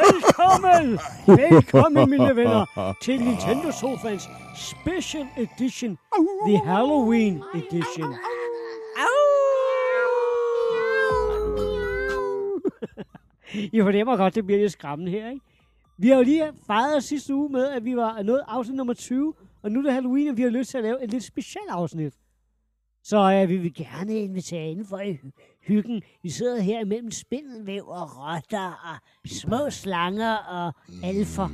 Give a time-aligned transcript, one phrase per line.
[0.00, 0.98] Velkommen!
[1.26, 5.98] Velkommen, mine venner, til Nintendo Sofans Special Edition,
[6.46, 8.14] The Halloween Edition.
[13.72, 15.40] I fornemmer godt, det bliver lidt skræmmende her, ikke?
[15.96, 19.34] Vi har jo lige fejret sidste uge med, at vi var nået afsnit nummer 20,
[19.62, 21.70] og nu er det Halloween, og vi har lyst til at lave et lidt specielt
[21.70, 22.14] afsnit.
[23.08, 25.18] Så øh, vi vil gerne invitere inden for i
[25.60, 26.02] hyggen.
[26.22, 28.96] Vi sidder her imellem spindelvæv og rotter og
[29.28, 30.72] små slanger og
[31.02, 31.48] alfer.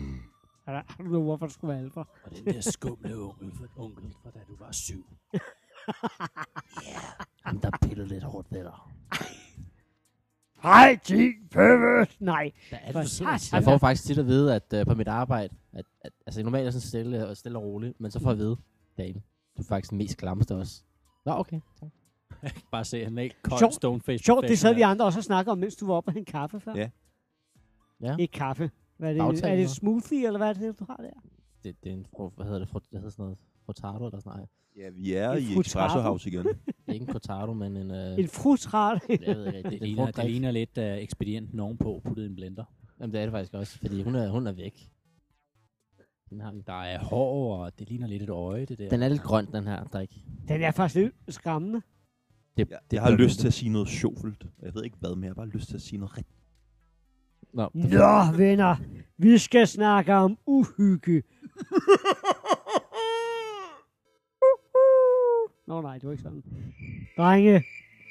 [0.67, 2.05] Du- Har du noget hvorfor det skulle være alfer?
[2.25, 5.07] Og den der skumle onkel, for, onkel fra da du var syv.
[7.47, 8.73] Ham, der pillede lidt hårdt ved dig.
[10.63, 12.17] Hej, din pervert!
[12.21, 12.51] Nej.
[12.69, 13.57] Hvad er det, For?
[13.57, 16.61] Jeg får faktisk tit at vide, at uh, på mit arbejde, at, at altså normalt
[16.61, 18.57] er jeg sådan stille og, stille og rolig, men så får jeg at vide,
[18.99, 19.23] Daniel,
[19.57, 20.83] du er faktisk den mest klammeste også.
[21.25, 21.61] Nå, okay.
[21.81, 21.91] Tak.
[22.43, 23.75] Jeg kan bare se, han er ikke kold Sjovt.
[23.75, 24.25] stoneface.
[24.25, 26.33] Sjovt, det sad vi andre også og snakkede om, mens du var oppe og hente
[26.33, 26.75] kaffe før.
[26.77, 26.91] Ja.
[28.01, 28.17] Ja.
[28.19, 28.71] Ikke kaffe.
[28.97, 29.21] Hvad er det?
[29.21, 31.11] Bagtalt er det smoothie, eller hvad er det, du har der?
[31.65, 34.49] Det, det er en, hvad hedder det, hvad hedder sådan noget, frutado eller sådan noget.
[34.77, 35.61] Ja, vi er En i.
[35.61, 36.47] Espresso House igen.
[36.89, 39.03] Ikke en cortado, men en, uh, En frutrat.
[39.27, 42.35] jeg ved ikke, Det, det, ligner, det ligner lidt uh, ekspedienten ovenpå, puttet i en
[42.35, 42.65] blender.
[43.01, 44.91] Jamen, det er det faktisk også, fordi hun er, hun er væk.
[46.35, 46.63] Den, har vi.
[46.67, 48.89] Der er hår, og det ligner lidt et øje, det der.
[48.89, 50.11] den er lidt grøn, den her drik.
[50.49, 51.83] Den er faktisk lidt skræmmende.
[52.57, 54.45] Det, Jeg, jeg har lyst til at sige noget sjovt.
[54.63, 56.39] Jeg ved ikke hvad, men jeg har bare lyst til at sige noget rigtigt.
[57.55, 58.77] Nå, Nå, venner.
[59.19, 61.23] Vi skal snakke om uhygge.
[65.69, 66.45] Nå nej, det var ikke sådan.
[67.17, 67.65] Drenge,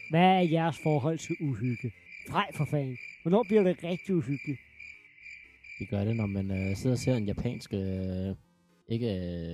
[0.09, 1.91] hvad er jeres forhold til uhygge?
[2.29, 2.97] Frej for fanden.
[3.21, 4.59] Hvornår bliver det rigtig uhyggeligt?
[5.83, 8.35] Vi gør det, når man øh, sidder og ser en japansk, øh,
[8.87, 9.09] ikke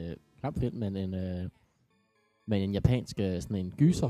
[0.09, 1.49] øh, kampfilm, men en, øh,
[2.47, 4.07] men en japansk øh, sådan en gyser.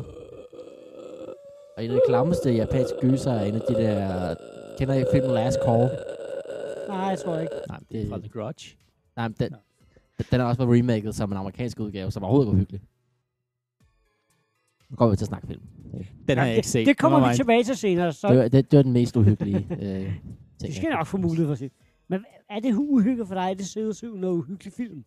[1.78, 4.36] Og en af de klammeste japanske gyser er en af de der,
[4.80, 5.90] kender I filmen Last Call?
[6.88, 7.54] Nej, jeg tror ikke.
[7.70, 8.76] Nej, Det er fra The Grudge.
[9.16, 9.56] nej men den,
[10.32, 12.82] den er også blevet remaket som en amerikansk udgave, som overhovedet ikke var hyggelig.
[14.90, 15.62] Nu går vi til at snakke film.
[16.28, 16.88] Den har jeg det, ikke set.
[16.88, 18.14] det kommer vi tilbage til senere.
[18.14, 20.14] Så Det var, det, det var den mest uhyggelige øh, ting.
[20.62, 21.70] det skal jeg nok få mulighed for at se.
[22.10, 25.06] Men er det uhygge for dig, at det sidder syv noget uhyggelig film?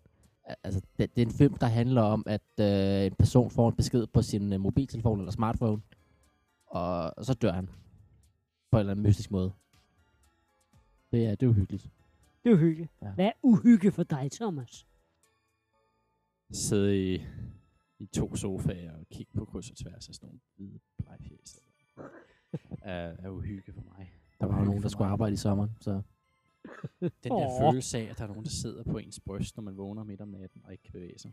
[0.65, 3.77] altså, det, det er en film, der handler om, at øh, en person får en
[3.77, 5.83] besked på sin øh, mobiltelefon eller smartphone,
[6.67, 7.69] og, og så dør han.
[8.71, 9.53] På en eller anden mystisk måde.
[11.13, 11.91] Det er, det er uhyggeligt.
[12.45, 12.91] Det er uhyggeligt.
[13.03, 13.11] Ja.
[13.11, 14.87] Hvad er uhygge for dig, Thomas?
[16.51, 17.27] Sidde i,
[17.99, 21.61] i to sofaer og kigge på kryds og tværs af sådan nogle hvide blegfjæs.
[22.83, 24.13] er, er uhygge for mig.
[24.41, 25.13] Der var jo nogen, der skulle mig.
[25.13, 26.03] arbejde i sommeren, så
[27.01, 27.73] Den der Åh.
[27.73, 30.21] følelse af, at der er nogen, der sidder på ens bryst, når man vågner midt
[30.21, 31.33] om natten og ikke kan bevæge sig.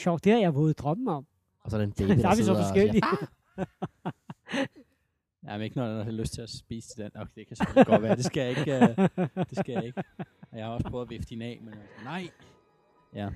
[0.00, 1.26] Sjovt, det har jeg våget drømme om.
[1.60, 3.02] og så er der en baby, Der der, er vi så sidder og forskellige.
[5.46, 7.10] Ja, men ikke når jeg har lyst til at spise til den.
[7.14, 8.16] Okay, det kan selvfølgelig godt være.
[8.16, 8.74] Det skal jeg ikke.
[9.18, 10.02] Uh, det skal jeg ikke.
[10.52, 12.28] Og jeg har også prøvet at vifte hende af, men altså, nej.
[13.14, 13.30] Ja.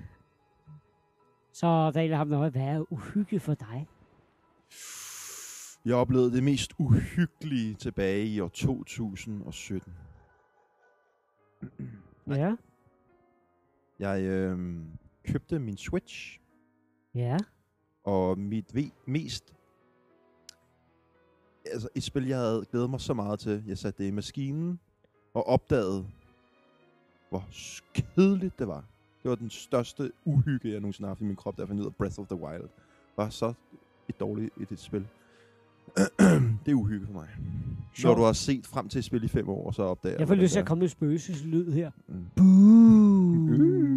[1.53, 2.53] Så Daniel har noget.
[2.53, 3.89] Hvad er uhygge for dig?
[5.85, 9.93] Jeg oplevede det mest uhyggelige tilbage i år 2017.
[12.29, 12.57] Ja.
[13.99, 14.81] Jeg øh,
[15.25, 16.41] købte min Switch,
[17.15, 17.37] Ja.
[18.05, 19.55] og mit ve- mest...
[21.67, 23.65] Altså et spil, jeg havde glædet mig så meget til.
[23.67, 24.81] Jeg satte det i maskinen
[25.35, 26.07] og opdagede,
[27.31, 27.45] hvor
[27.95, 28.85] kedeligt det var.
[29.23, 31.81] Det var den største uhygge, jeg nogensinde har haft i min krop, da jeg fandt
[31.81, 32.69] ud af at Breath of the Wild.
[33.17, 33.53] Var så
[34.09, 35.09] et dårligt et, et spil.
[36.67, 37.29] Det er uhygge for mig.
[37.39, 38.19] Når Sjovt.
[38.19, 40.53] du har set frem til et spil i fem år, så opdager Jeg får lyst
[40.53, 41.87] til at komme med spøgelseslyd her.
[41.87, 41.91] er.
[42.09, 42.27] Mm.
[42.37, 43.93] Boo.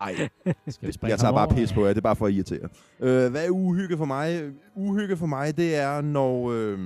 [0.00, 0.28] Ej,
[0.68, 1.88] Skal vi jeg tager bare pis på jer.
[1.88, 2.68] Det er bare for at irritere.
[3.00, 4.52] Øh, hvad er uhygge for mig?
[4.74, 6.50] Uhygge for mig, det er, når...
[6.50, 6.78] Øh,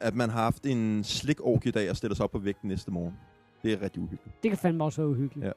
[0.00, 1.38] at man har haft en slik
[1.74, 3.14] dag og stiller sig op på vægten næste morgen.
[3.62, 4.42] Det er rigtig uhyggeligt.
[4.42, 5.46] Det kan fandme også være uhyggeligt.
[5.46, 5.52] Ja.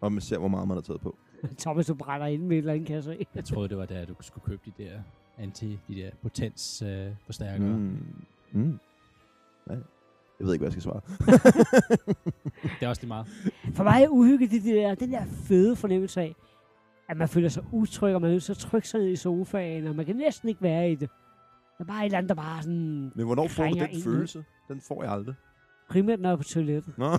[0.00, 1.16] Og man ser, hvor meget man har taget på.
[1.58, 3.26] Thomas, du brænder ind med et eller andet, kan jeg se.
[3.34, 5.00] Jeg troede, det var der, du skulle købe de der
[5.38, 7.78] anti, de der potens øh, forstærkere.
[7.78, 7.98] Mm.
[8.52, 8.78] Mm.
[9.70, 9.74] Ja.
[10.38, 11.00] Jeg ved ikke, hvad jeg skal svare.
[12.80, 13.26] Det er også lige meget.
[13.74, 16.34] For mig er uhygge det, det der, den der fede fornemmelse af,
[17.08, 19.96] at man føler sig utryg, og man er at trykke sig ned i sofaen, og
[19.96, 21.10] man kan næsten ikke være i det.
[21.78, 24.02] Der er bare et eller andet, der bare sådan Men hvornår får du den ind
[24.02, 24.44] følelse?
[24.68, 25.34] Den får jeg aldrig.
[25.88, 26.98] Primært, når jeg er på toilettet.
[26.98, 27.04] Nå.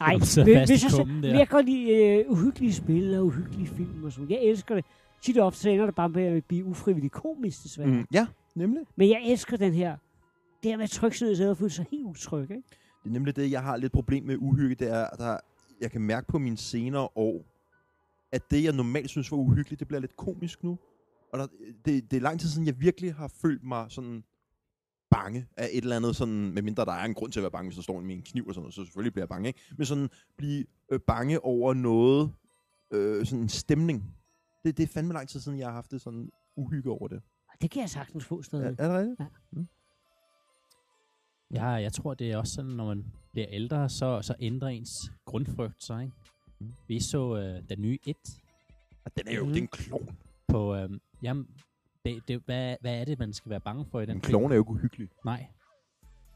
[0.00, 3.66] Nej, sidder hvis, jeg, så, men jeg kan godt lide uh, uhyggelige spil og uhyggelige
[3.66, 4.84] film og sådan Jeg elsker det.
[5.22, 7.88] Tit og ofte så ender det bare med at blive ufrivilligt komisk, desværre.
[7.88, 8.06] Mm.
[8.12, 8.82] Ja, nemlig.
[8.96, 9.96] Men jeg elsker den her.
[10.62, 12.54] Det her med sædet og føle sig helt utryg, ikke?
[13.02, 14.74] Det er nemlig det, jeg har lidt problem med uhygge.
[14.74, 15.36] Det er, at der,
[15.80, 17.44] jeg kan mærke på mine senere år,
[18.32, 20.78] at det, jeg normalt synes var uhyggeligt, det bliver lidt komisk nu.
[21.32, 21.46] Og der,
[21.84, 24.24] det, det er lang tid siden, jeg virkelig har følt mig sådan
[25.10, 27.68] bange af et eller andet, sådan, medmindre der er en grund til at være bange,
[27.68, 29.48] hvis der står en med en kniv og sådan noget, så selvfølgelig bliver jeg bange,
[29.48, 29.60] ikke?
[29.76, 32.32] Men sådan blive øh, bange over noget,
[32.90, 34.14] øh, sådan en stemning.
[34.64, 37.22] Det, det er fandme lang tid siden, jeg har haft det sådan uhygge over det.
[37.62, 38.76] Det kan jeg sagtens få Er, stadig.
[38.78, 39.20] er det rigtigt?
[41.50, 45.12] Ja, jeg tror, det er også sådan, når man bliver ældre, så, så ændrer ens
[45.24, 46.14] grundfrygt sig, ikke?
[46.60, 46.72] Mm.
[46.88, 48.16] Vi så øh, den nye 1
[49.04, 49.52] Og den er jo, Mhm.
[49.52, 50.16] det er en klon.
[50.48, 50.74] på...
[50.76, 50.90] Øh,
[51.22, 51.48] jamen,
[52.04, 54.50] det, det, hvad, hvad er det, man skal være bange for i den En klon
[54.52, 55.08] er jo ikke uhyggelig.
[55.24, 55.46] Nej.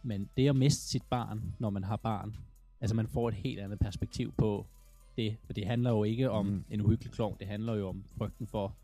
[0.03, 2.37] Men det at miste sit barn, når man har barn,
[2.81, 4.67] altså man får et helt andet perspektiv på
[5.17, 5.37] det.
[5.45, 6.65] For det handler jo ikke om Mm.
[6.71, 8.77] en uhyggelig klovn, det handler jo om frygten for,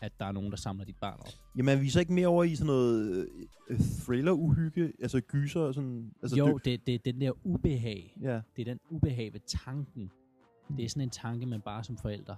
[0.00, 1.26] at der er nogen, der samler dit barn op.
[1.56, 3.28] Jamen, er vi så ikke mere over i sådan noget
[3.70, 4.92] øh, thriller-uhygge?
[5.00, 6.12] Altså gyser og sådan...
[6.22, 8.16] Altså, jo, dø- det, det er den der ubehag.
[8.22, 8.40] Ja.
[8.56, 10.10] Det er den ubehag ved tanken.
[10.76, 12.34] Det er sådan en tanke, man bare som forælder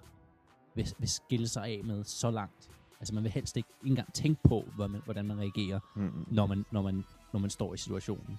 [0.74, 2.68] vil, vil skille sig af med så langt.
[3.02, 6.10] Altså man vil helst ikke engang tænke på, hvordan man, hvordan man reagerer, Mm.
[6.30, 8.38] når man, når, man, når man står i situationen.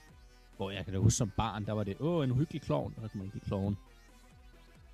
[0.58, 3.02] Hvor jeg kan da huske som barn, der var det, åh, en uhyggelig klovn, og
[3.04, 3.78] så kan man ikke klovn.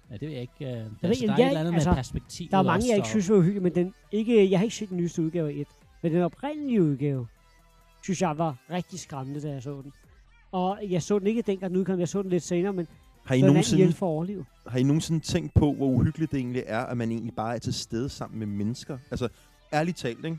[0.10, 0.54] Ja, det ved jeg ikke.
[0.60, 2.64] Uh, der, ved der, der er jeg- et eller andet altså, med perspektivet Der er
[2.64, 4.98] mange, også, jeg ikke synes var uhyggelige, men den, ikke, jeg har ikke set den
[4.98, 5.68] nyeste udgave af 1.
[6.04, 7.28] Men den oprindelige udgave,
[8.04, 9.94] synes jeg var rigtig skræmmende, da jeg så den.
[10.52, 12.88] Og jeg så den ikke dengang den udkom, jeg så den lidt senere, men
[13.26, 14.46] Har I, nogensinde, for at overleve.
[14.68, 17.60] har I nogensinde tænkt på, hvor uhyggeligt det egentlig er, at man egentlig bare er
[17.60, 18.98] til stede sammen med mennesker?
[19.12, 19.30] Altså,
[19.74, 20.38] ærligt talt, ikke?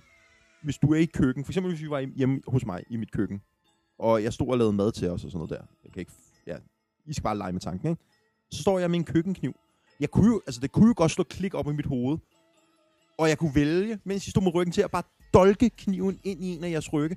[0.62, 3.12] Hvis du er i køkken, for eksempel hvis vi var hjemme hos mig i mit
[3.12, 3.42] køkken,
[3.98, 5.66] og jeg stod og lavede mad til os og sådan noget der.
[5.84, 6.12] Jeg kan ikke,
[6.46, 6.56] ja,
[7.06, 8.02] I skal bare lege med tanken, ikke?
[8.50, 9.54] Så står jeg med en køkkenkniv.
[10.00, 12.18] Jeg kunne jo, altså det kunne jo godt slå klik op i mit hoved.
[13.18, 15.02] Og jeg kunne vælge, mens jeg stod med ryggen til, at bare
[15.34, 17.16] dolke kniven ind i en af jeres rygge.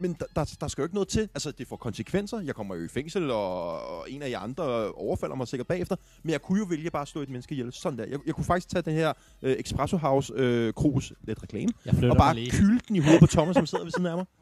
[0.00, 1.20] Men der, der, der skal jo ikke noget til.
[1.20, 2.40] Altså, det får konsekvenser.
[2.40, 5.96] Jeg kommer jo i fængsel, og, og en af jer andre overfalder mig sikkert bagefter.
[6.22, 7.72] Men jeg kunne jo vælge bare at slå et menneske ihjel.
[7.72, 8.04] Sådan der.
[8.04, 9.12] Jeg, jeg kunne faktisk tage den her
[9.42, 11.72] øh, Espresso House øh, krus, lidt reklame,
[12.10, 14.26] og bare kylde den i hovedet på Thomas, som sidder ved siden af mig.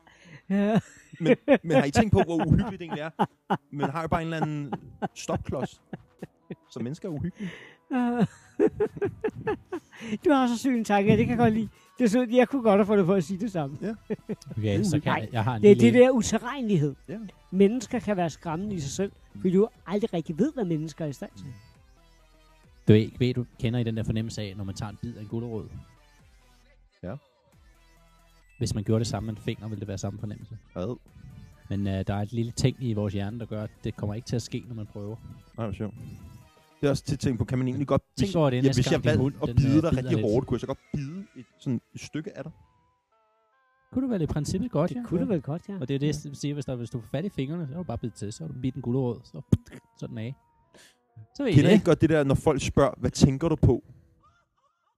[0.51, 0.81] Ja.
[1.21, 3.11] Men, men har I tænkt på, hvor uhyggeligt det egentlig er?
[3.73, 4.73] Men har jo bare en eller anden
[5.15, 5.81] stopklods.
[6.71, 7.51] Så mennesker er uhyggelige.
[10.25, 11.69] du har så syg en tanke, det kan jeg godt lide.
[11.99, 13.97] Det er så, jeg kunne godt have fået det for at sige det samme.
[14.59, 15.99] Okay, så kan Nej, jeg, jeg har en Det er lille...
[15.99, 16.95] det der uterrenlighed.
[17.09, 17.19] Ja.
[17.51, 21.09] Mennesker kan være skræmmende i sig selv, fordi du aldrig rigtig ved, hvad mennesker er
[21.09, 21.47] i stand til.
[22.89, 25.17] Du ved, ved, du kender i den der fornemmelse af, når man tager en bid
[25.17, 25.69] af en gulerod.
[27.03, 27.15] Ja.
[28.59, 30.59] Hvis man gjorde det samme med en finger, ville det være samme fornemmelse.
[30.77, 30.97] Ad.
[31.71, 34.15] Men øh, der er et lille ting i vores hjerne, der gør, at det kommer
[34.15, 35.17] ikke til at ske, når man prøver.
[35.57, 35.95] Nej, hvor sjovt.
[36.81, 38.61] Det er også til at tænke på, kan man egentlig godt tænke, så det, ja,
[38.61, 40.21] næste hvis jeg valgte at bide dig rigtig lidt.
[40.21, 42.53] hårdt, kunne jeg så godt bide et, sådan et stykke af dig?
[43.93, 45.03] Kunne det vel i princippet godt, Det ja.
[45.05, 45.79] kunne det vel godt, ja.
[45.81, 47.73] Og det er det, jeg siger, hvis, der, hvis du får fat i fingrene, så
[47.73, 49.41] er du bare bidt til, så er du bidt en gulerod, så,
[50.01, 50.35] så den af.
[51.37, 51.73] Så ved Kender I det.
[51.73, 53.85] ikke godt det der, når folk spørger, hvad tænker du på?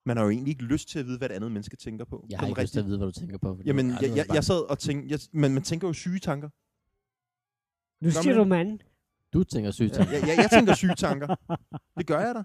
[0.07, 2.27] Man har jo egentlig ikke lyst til at vide, hvad det andet menneske tænker på.
[2.31, 3.59] Jeg har Sådan ikke lyst til at rigtig- vide, hvad du tænker på.
[3.65, 6.49] Jamen, du jeg, jeg, jeg sad og tænkte, jeg, men man tænker jo syge tanker.
[8.05, 8.81] Nu siger man- du manden.
[9.33, 9.99] Du tænker sygt.
[9.99, 11.35] Jeg, jeg, jeg tænker syge tanker.
[11.99, 12.43] Det gør jeg da.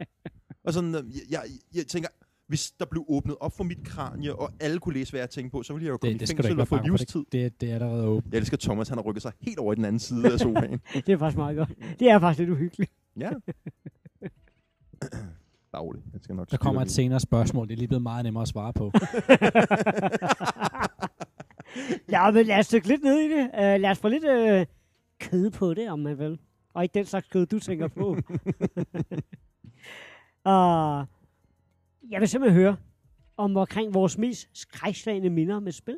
[0.64, 1.42] Og sådan, øh, jeg, jeg,
[1.76, 2.10] jeg tænker,
[2.48, 5.52] hvis der blev åbnet op for mit kranie, og alle kunne læse, hvad jeg tænkte
[5.52, 7.20] på, så ville jeg jo komme Det, i det du fængsel og få livstid.
[7.20, 8.34] Det, det, det er allerede åbent.
[8.34, 10.80] Jeg elsker Thomas, han har rykket sig helt over i den anden side af sofaen.
[11.06, 11.70] Det er faktisk meget godt.
[12.00, 12.92] Det er faktisk lidt uhyggeligt.
[13.20, 13.30] Ja.
[15.74, 16.04] Daglig.
[16.14, 17.68] Jeg skal nok Der kommer et senere spørgsmål.
[17.68, 18.92] Det er lige blevet meget nemmere at svare på.
[22.12, 23.50] Ja, men lad os dykke lidt ned i det.
[23.54, 24.66] Uh, lad os få lidt uh,
[25.20, 26.40] kød på det, om man vil.
[26.76, 28.10] Og ikke den slags kød, du tænker på.
[28.10, 28.18] uh,
[32.12, 32.78] jeg vil simpelthen høre
[33.38, 35.98] om omkring vores mest skrækslagende minder med spil.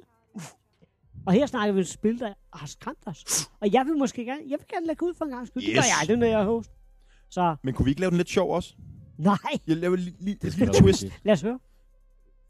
[1.25, 3.49] Og her snakker vi om spil, der har skræmt os.
[3.59, 5.63] Og jeg vil måske gerne, jeg vil gerne lægge ud for en gang skyld.
[5.63, 5.85] Det gør Yes.
[5.87, 6.71] jeg aldrig, når jeg er host.
[7.29, 8.75] Så Men kunne vi ikke lave den lidt sjov også?
[9.17, 11.05] nej, Jeg laver lige, lige, et lille twist.
[11.23, 11.59] lad os høre.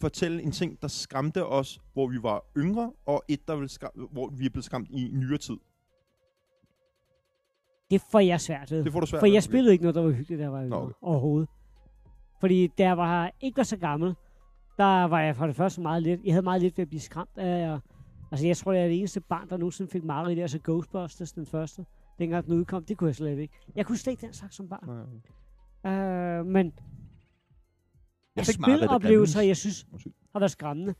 [0.01, 3.91] Fortælle en ting, der skræmte os, hvor vi var yngre, og et, der vil skræm,
[4.11, 5.57] hvor vi er blevet skræmt i nyere tid.
[7.91, 8.83] Det får jeg svært ved.
[8.83, 9.33] Det får du svært For ved.
[9.33, 10.81] jeg spillede ikke noget, der var hyggeligt, jeg var yngre.
[10.81, 10.93] okay.
[11.01, 11.49] Overhovedet.
[12.39, 14.15] Fordi da jeg var, ikke var så gammel,
[14.77, 16.21] der var jeg for det første meget lidt.
[16.23, 17.69] Jeg havde meget lidt ved at blive skræmt af.
[17.71, 17.79] Og,
[18.31, 20.39] altså jeg tror, jeg er det eneste barn, der nogensinde fik mareridt.
[20.39, 21.85] Altså Ghostbusters, den første.
[22.19, 23.53] Dengang den udkom, det kunne jeg slet ikke.
[23.75, 24.89] Jeg kunne slet ikke den slags som barn.
[25.83, 25.93] Nej.
[26.39, 26.73] Øh, men
[28.35, 29.87] Jeg fik meget det spiloplevelser, jeg synes,
[30.33, 30.93] har været skræmmende.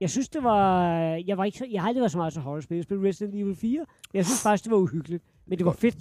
[0.00, 0.90] Jeg synes, det var...
[1.26, 2.74] Jeg, var ikke, så- jeg har aldrig været så meget til horrorspil.
[2.76, 3.78] Jeg spillede Resident Evil 4.
[3.78, 5.24] Men jeg synes faktisk, det var uhyggeligt.
[5.46, 5.96] Men det var fedt.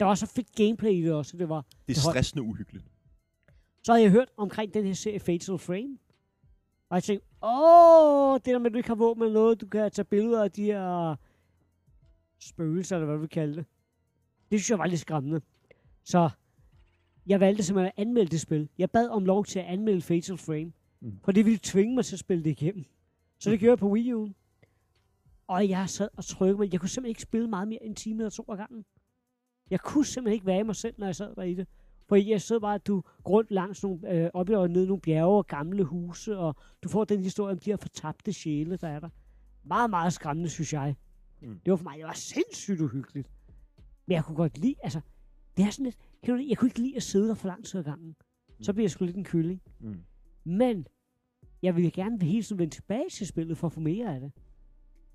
[0.00, 1.36] Der var så fedt gameplay i det også.
[1.36, 2.84] Det var, Det er stressende uhyggeligt.
[3.82, 5.98] så havde jeg hørt omkring den her serie Fatal Frame.
[6.90, 9.66] Og jeg tænkte, åh, det der med, at du ikke har våben eller noget, du
[9.66, 11.16] kan tage billeder af de her
[12.40, 13.64] spøgelser, eller hvad du vil kalde det.
[14.50, 15.40] Det synes jeg var lidt skræmmende.
[16.04, 16.30] Så
[17.26, 18.68] jeg valgte simpelthen at anmelde det spil.
[18.78, 20.72] Jeg bad om lov til at anmelde Fatal Frame.
[21.00, 21.18] Mm.
[21.24, 22.84] For det ville tvinge mig til at spille det igennem.
[23.38, 24.32] Så det gjorde jeg på Wii U'en.
[25.50, 26.72] Og jeg sad og trykkede mig.
[26.72, 28.84] Jeg kunne simpelthen ikke spille meget mere end en time eller to ad gangen.
[29.70, 31.68] Jeg kunne simpelthen ikke være i mig selv, når jeg sad der i det.
[32.08, 35.38] For jeg så bare, at du rundt langs nogle, øh, op og ned nogle bjerge
[35.38, 39.00] og gamle huse, og du får den historie om de her fortabte sjæle, der er
[39.00, 39.08] der.
[39.64, 40.96] Meget, meget skræmmende, synes jeg.
[41.40, 41.48] Mm.
[41.48, 41.60] Mm.
[41.64, 43.30] Det var for mig, det var sindssygt uhyggeligt.
[44.06, 45.00] Men jeg kunne godt lide, altså,
[45.56, 47.64] det er sådan lidt, kan du, jeg kunne ikke lide at sidde der for lang
[47.64, 48.16] tid ad gangen.
[48.62, 49.62] Så bliver jeg sgu lidt en kylling.
[49.80, 50.00] Mm.
[50.44, 50.86] Men
[51.62, 54.32] jeg ville gerne hele tiden vende tilbage til spillet for at få mere af det.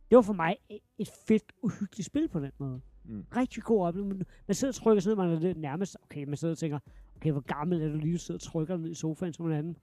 [0.10, 0.58] Det var for mig
[0.98, 2.82] et- fedt, uhyggeligt spil på den måde.
[3.04, 3.26] Mm.
[3.36, 4.26] Rigtig god oplevelse.
[4.48, 6.80] Man- sidder og trykker sig ned, man er lidt nærmest, okay, man sidder og tænker,
[7.16, 9.78] okay, hvor gammel er du lige, sidder og trykker ned i sofaen som en anden.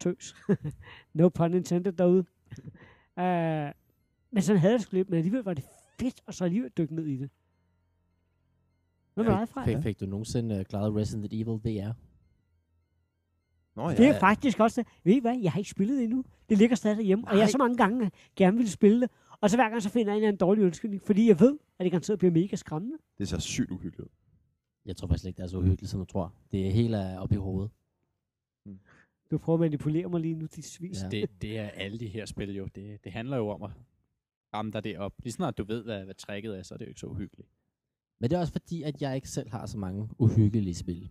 [0.00, 0.34] Tøs.
[1.14, 2.24] no pun intended derude.
[3.16, 3.72] uh,
[4.34, 5.64] men sådan havde jeg det sgu lidt, men alligevel var det
[6.00, 7.30] fedt, og så alligevel dykke ned i det.
[9.14, 9.64] Hvad Ja, dig, Frej?
[9.64, 11.92] Fik, fik du nogensinde uh, klaret Resident Evil VR?
[13.76, 13.96] Nå ja.
[13.96, 14.90] Det er faktisk også det.
[15.04, 15.38] Ved I hvad?
[15.38, 16.24] Jeg har ikke spillet det endnu.
[16.48, 17.24] Det ligger stadig derhjemme.
[17.24, 17.50] Og jeg har Nej.
[17.50, 19.10] så mange gange gerne ville spille det.
[19.40, 21.02] Og så hver gang så finder jeg en eller anden dårlig undskyldning.
[21.02, 22.96] Fordi jeg ved, at det garanteret bliver mega skræmmende.
[23.18, 24.08] Det ser sygt uhyggeligt ud.
[24.86, 26.34] Jeg tror faktisk ikke, det er så uhyggeligt, som du tror.
[26.52, 27.70] Det er helt uh, op i hovedet.
[29.30, 31.02] Du prøver at manipulere mig lige nu, dit svis.
[31.02, 31.08] Ja.
[31.08, 32.68] Det, det er alle de her spil jo.
[32.74, 33.70] Det, det handler jo om at
[34.54, 35.12] ramme dig det op.
[35.22, 37.48] Lige snart du ved, hvad, hvad tricket er, så er det jo ikke så uhyggeligt.
[38.20, 41.10] Men det er også fordi, at jeg ikke selv har så mange uhyggelige spil.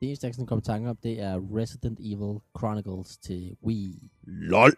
[0.00, 4.10] Det eneste, jeg sådan i tanke om, det er Resident Evil Chronicles til Wii.
[4.22, 4.70] LOL!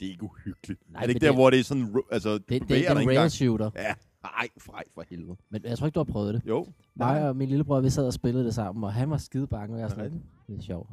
[0.00, 0.80] Det er ikke uhyggeligt.
[0.90, 2.02] Nej, er det ikke der, det- hvor det er sådan...
[2.10, 3.30] Altså, Det, det, det er en ikke rail engang?
[3.30, 3.70] shooter.
[3.74, 3.94] Ja,
[4.24, 5.36] ej, frej for helvede.
[5.50, 6.42] Men jeg tror ikke, du har prøvet det.
[6.48, 6.66] Jo.
[6.94, 9.74] Mig og min lillebror, vi sad og spillede det sammen, og han var skide bange,
[9.74, 10.90] og jeg Er er det sådan, det er sjovt.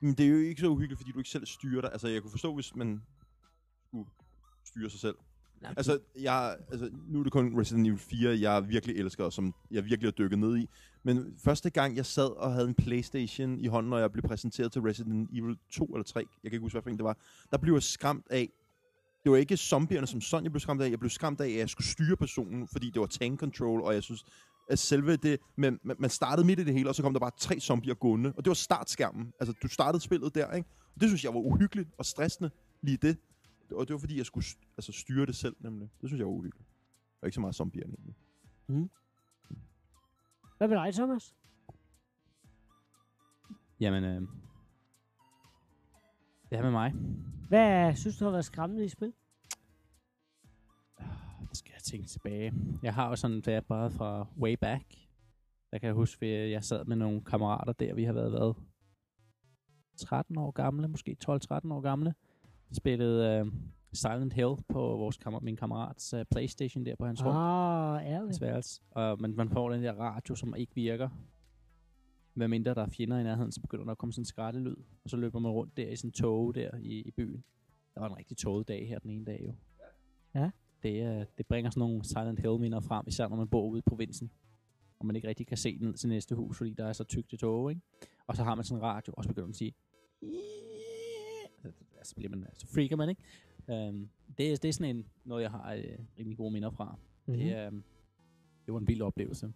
[0.00, 1.92] Men det er jo ikke så uhyggeligt, fordi du ikke selv styrer dig.
[1.92, 3.02] Altså, jeg kunne forstå, hvis man
[3.88, 4.08] skulle
[4.64, 5.14] styre sig selv.
[5.76, 9.54] Altså, jeg, altså, nu er det kun Resident Evil 4, jeg virkelig elsker, og som
[9.70, 10.68] jeg virkelig har dykket ned i.
[11.02, 14.72] Men første gang, jeg sad og havde en Playstation i hånden, når jeg blev præsenteret
[14.72, 17.16] til Resident Evil 2 eller 3, jeg kan ikke huske, hvad for en det var,
[17.50, 18.48] der blev jeg skræmt af,
[19.24, 21.56] det var ikke zombierne som sådan, jeg blev skræmt af, jeg blev skræmt af, at
[21.56, 24.24] jeg skulle styre personen, fordi det var tank control, og jeg synes,
[24.70, 27.20] at selve det, men man, man startede midt i det hele, og så kom der
[27.20, 29.32] bare tre zombier gående, og det var startskærmen.
[29.40, 30.68] Altså, du startede spillet der, ikke?
[30.94, 32.50] Og det synes jeg var uhyggeligt og stressende,
[32.82, 33.16] lige det.
[33.72, 35.90] Og det var fordi, jeg skulle st- altså, styre det selv, nemlig.
[36.00, 36.68] Det synes jeg var uhyggeligt.
[37.20, 38.16] Og ikke så meget zombierne, egentlig.
[40.58, 41.34] Hvad med dig, Thomas?
[43.80, 44.20] Jamen, øh,
[46.50, 46.92] det er med mig.
[47.48, 49.12] Hvad synes du har været skræmmende i spil?
[51.48, 52.52] Der skal jeg tænke tilbage.
[52.82, 54.84] Jeg har jo sådan, da jeg bare fra way back,
[55.70, 58.56] der kan jeg huske, at jeg sad med nogle kammerater der, vi har været, været
[59.96, 61.28] 13 år gamle, måske 12-13
[61.72, 62.14] år gamle.
[62.74, 63.52] Vi spillede øh,
[63.92, 67.36] Silent Hill på vores kammer, min kammerats øh, Playstation der på hans rum.
[67.36, 68.24] Ah, ærligt.
[68.24, 68.82] Hans værelse.
[68.90, 71.08] Og man, man får den der radio, som ikke virker.
[72.34, 74.76] Hvad mindre der er fjender i nærheden, så begynder der at komme sådan en skrattelyd.
[75.04, 77.44] Og så løber man rundt der i sådan en tog der i, i byen.
[77.94, 79.54] Der var en rigtig toget dag her den ene dag jo.
[80.34, 80.50] Ja.
[80.82, 83.78] Det, øh, det bringer sådan nogle Silent Hill minder frem, især når man bor ude
[83.78, 84.30] i provinsen.
[84.98, 87.32] Og man ikke rigtig kan se ned til næste hus, fordi der er så tykt
[87.32, 87.82] i tog, ikke?
[88.26, 89.74] Og så har man sådan en radio, og så begynder man at sige...
[92.04, 93.22] Så bliver man, så freaker man, ikke?
[93.88, 94.08] Um,
[94.38, 96.98] det, er- det er sådan en, noget, jeg har øh, rimelig gode minder fra.
[97.26, 97.42] Mm-hmm.
[97.42, 97.72] Det, øh,
[98.66, 99.52] det var en vild oplevelse.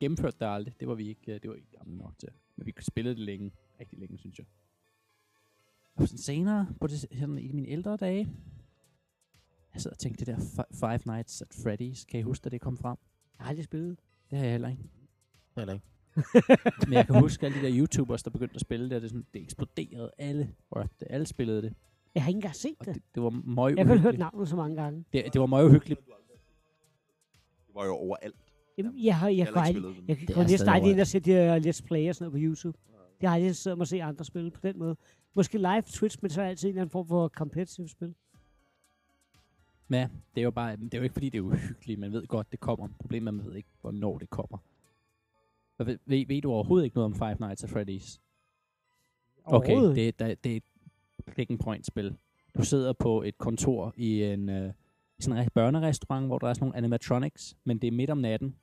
[0.00, 0.74] Gennemført det aldrig.
[0.80, 2.28] Det var vi ikke, øh, det var ikke gamle nok til.
[2.56, 3.52] Men vi spillede det længe.
[3.80, 4.46] Rigtig længe, synes jeg.
[5.94, 8.28] Og sådan senere, på det, sådan i mine ældre dage,
[9.74, 12.48] jeg sad og tænkte, det der Fi- Five Nights at Freddy's, kan I huske, da
[12.48, 12.96] det kom frem?
[13.38, 13.98] Jeg har aldrig spillet.
[14.30, 14.82] Det har jeg heller ikke.
[15.56, 15.86] Heller ikke.
[16.86, 19.10] Men jeg kan huske alle de der YouTubers, der begyndte at spille det, og det,
[19.10, 20.10] sådan, det eksploderede.
[20.18, 21.06] Alle rørte det.
[21.10, 21.74] Alle spillede det.
[22.14, 22.94] Jeg har ikke engang set Og det.
[22.94, 25.04] det, det var møg Jeg har kun hørt navnet så mange gange.
[25.12, 26.00] Det, det var møg uhyggeligt.
[27.66, 28.34] Det var jo overalt.
[28.78, 30.90] Jamen, jeg har, jeg, Jeg jeg, har jeg, ikke jeg, jeg er kun næsten aldrig
[30.90, 32.78] ind og se de her let's play og sådan noget på YouTube.
[33.20, 34.96] Det har jeg aldrig siddet og se andre spille på den måde.
[35.34, 38.14] Måske live Twitch, men så er altid en eller anden form for competitive spil.
[39.90, 42.00] Ja, det er jo bare, det er jo ikke fordi, det er uhyggeligt.
[42.00, 42.88] Man ved godt, det kommer.
[42.98, 44.58] Problemet er, man ved ikke, hvornår det kommer.
[45.76, 48.20] Hvad Ved, ved, ved du overhovedet ikke noget om Five Nights at Freddy's?
[49.44, 50.62] Okay, det, er- det er et
[51.34, 52.16] click and point spil.
[52.58, 54.72] Du sidder på et kontor i en øh,
[55.18, 58.10] i sådan en re- børnerestaurant, hvor der er sådan nogle animatronics, men det er midt
[58.10, 58.56] om natten.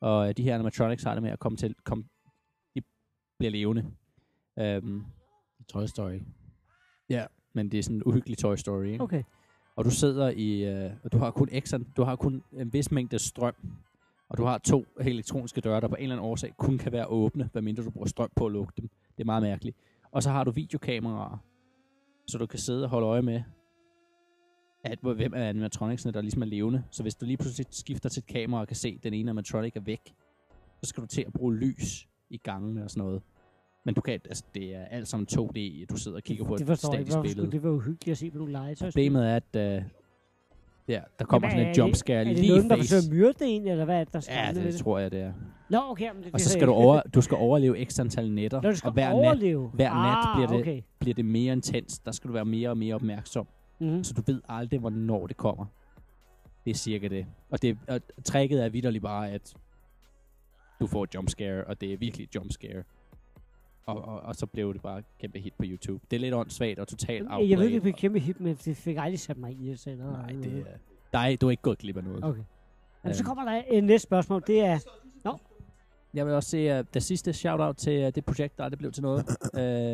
[0.00, 2.04] Og øh, de her animatronics har det med at komme til, kom,
[2.74, 2.82] de
[3.38, 3.86] bliver levende.
[4.56, 5.06] Um,
[5.68, 6.20] Toy Story.
[7.52, 9.04] men det er sådan en uhyggelig Toy Story, ikke?
[9.04, 9.22] Okay.
[9.76, 12.90] og du sidder i, øh, og du har kun x, du har kun en vis
[12.90, 13.54] mængde strøm,
[14.32, 17.06] og du har to elektroniske døre, der på en eller anden årsag kun kan være
[17.06, 18.88] åbne, medmindre du bruger strøm på at lukke dem.
[19.16, 19.76] Det er meget mærkeligt.
[20.10, 21.44] Og så har du videokameraer,
[22.26, 23.42] så du kan sidde og holde øje med,
[24.84, 26.84] at hvor- hvem af animatronicsene, der ligesom er levende.
[26.90, 29.30] Så hvis du lige pludselig skifter til et kamera og kan se, at den ene
[29.30, 30.14] animatronic er væk,
[30.82, 33.22] så skal du til at bruge lys i gangene og sådan noget.
[33.84, 36.70] Men du kan, altså, det er alt sammen 2D, du sidder og kigger på det
[36.70, 37.50] et statisk billede.
[37.50, 38.88] det være uhyggeligt at se på nogle legetøj?
[38.88, 39.88] Problemet er, at uh,
[40.88, 43.44] ja, der kommer sådan en jumpscare Er det lige nogen, i der forsøger at myrde
[43.46, 45.32] en, eller hvad er det, der skal Ja, det tror jeg, det er.
[45.70, 48.30] Nå, okay, men det, Og det så skal du, over, du skal overleve x antal
[48.30, 49.68] nætter, Når du skal og hver nat, overleve.
[49.74, 50.82] hver nat ah, bliver det- Okay.
[50.98, 51.98] bliver det mere intens.
[51.98, 53.46] Der skal du være mere og mere opmærksom,
[53.78, 54.04] Mm-hmm.
[54.04, 55.64] så du ved aldrig, hvornår det kommer.
[56.64, 57.26] Det er cirka det.
[57.50, 59.54] Og, det, og tricket er vidderligt bare, at
[60.80, 62.82] du får et jumpscare, og det er virkelig et jumpscare.
[63.86, 66.04] Og, og, og så blev det bare kæmpe hit på YouTube.
[66.10, 68.76] Det er lidt åndssvagt og totalt Jeg ved, det outplayed, blev kæmpe hit, men det
[68.76, 69.78] fik aldrig sat mig i det.
[69.78, 70.64] Så Nej, det er...
[71.12, 72.24] Nej, du er ikke gået glip af noget.
[72.24, 72.42] Okay.
[73.04, 73.26] Jamen, så Øhm.
[73.26, 74.42] kommer der et næste spørgsmål.
[74.46, 74.78] Det er,
[76.14, 78.92] Jeg vil også se uh, det sidste shout-out til uh, det projekt, der aldrig blev
[78.92, 79.24] til noget.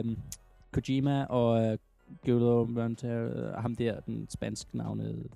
[0.06, 0.12] uh,
[0.72, 1.78] Kojima og uh,
[2.24, 5.28] Guillermo Montero, ham der, den spansk navnede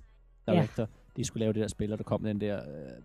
[0.47, 3.03] director, de skulle lave det der spil, og der kom den der uh,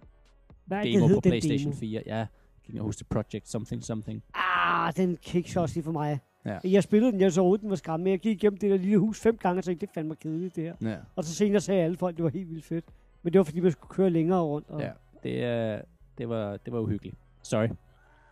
[0.64, 1.80] hvad er det, demo hed på PlayStation demo?
[1.80, 2.02] 4.
[2.06, 2.26] Ja,
[2.68, 4.22] ikke huske det, Project something something.
[4.34, 6.20] Ah, den kickshot også lige for mig.
[6.46, 6.58] Ja.
[6.64, 8.10] Jeg spillede den, jeg så den var skræmmende.
[8.10, 10.64] Jeg gik igennem det der lille hus fem gange og tænkte, det fandme kedeligt det
[10.64, 10.90] her.
[10.90, 12.84] Ja, Og så senere sagde alle folk, det var helt vildt fedt.
[13.22, 14.70] Men det var fordi, man skulle køre længere rundt.
[14.70, 14.90] Og ja.
[15.22, 15.84] Det, uh,
[16.18, 17.16] det, var, det var uhyggeligt.
[17.42, 17.68] Sorry.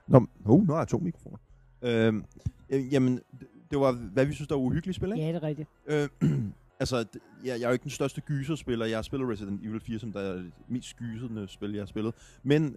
[0.06, 1.38] Nå, oh, nu har jeg to mikrofoner.
[1.82, 2.24] Øhm,
[2.70, 3.20] øh, jamen,
[3.70, 5.22] det, var, hvad vi synes, der var uhyggeligt spil, ikke?
[5.22, 5.68] ja, det er rigtigt.
[5.86, 6.08] Øh,
[6.80, 7.06] altså, jeg,
[7.44, 8.86] jeg er jo ikke den største gyserspiller.
[8.86, 11.86] Jeg har spillet Resident Evil 4, som der er det mest gysende spil, jeg har
[11.86, 12.14] spillet.
[12.42, 12.76] Men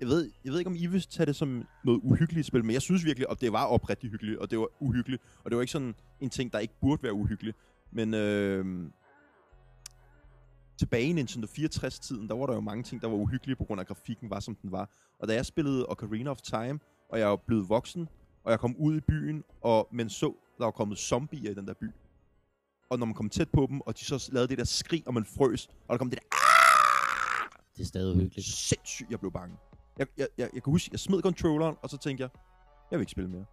[0.00, 2.72] jeg ved, jeg ved ikke, om I vil tage det som noget uhyggeligt spil, men
[2.72, 5.22] jeg synes virkelig, at det var oprigtigt hyggeligt, og det var uhyggeligt.
[5.44, 7.54] Og det var ikke sådan en ting, der ikke burde være uhyggelig.
[7.90, 8.90] Men øh,
[10.78, 13.80] tilbage i Nintendo 64-tiden, der var der jo mange ting, der var uhyggelige, på grund
[13.80, 14.90] af grafikken var, som den var.
[15.18, 18.08] Og da jeg spillede Ocarina of Time, og jeg var blevet voksen,
[18.44, 21.66] og jeg kom ud i byen, og men så, der var kommet zombier i den
[21.66, 21.90] der by.
[22.90, 25.14] Og når man kom tæt på dem, og de så lavede det der skrig, og
[25.14, 26.26] man frøs, og der kom det der
[27.76, 28.46] Det er stadig uhyggeligt.
[28.48, 29.56] sindssygt, jeg blev bange.
[29.98, 32.30] Jeg, jeg, jeg, jeg kan huske, jeg smed controlleren, og så tænkte jeg,
[32.90, 33.44] jeg vil ikke spille mere.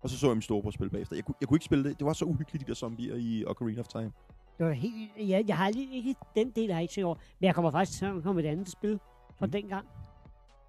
[0.00, 1.16] Og så så jeg min storebror spille bagefter.
[1.16, 1.98] Jeg, kunne- jeg kunne ikke spille det.
[1.98, 4.12] Det var så uhyggeligt, de der zombier i Ocarina of Time.
[4.58, 5.30] Det var helt vildt.
[5.30, 7.14] Jeg, jeg har lige ikke den del, har ikke over.
[7.40, 8.98] Men jeg kommer faktisk til at komme et andet spil
[9.38, 9.52] fra Mm.
[9.52, 9.86] dengang.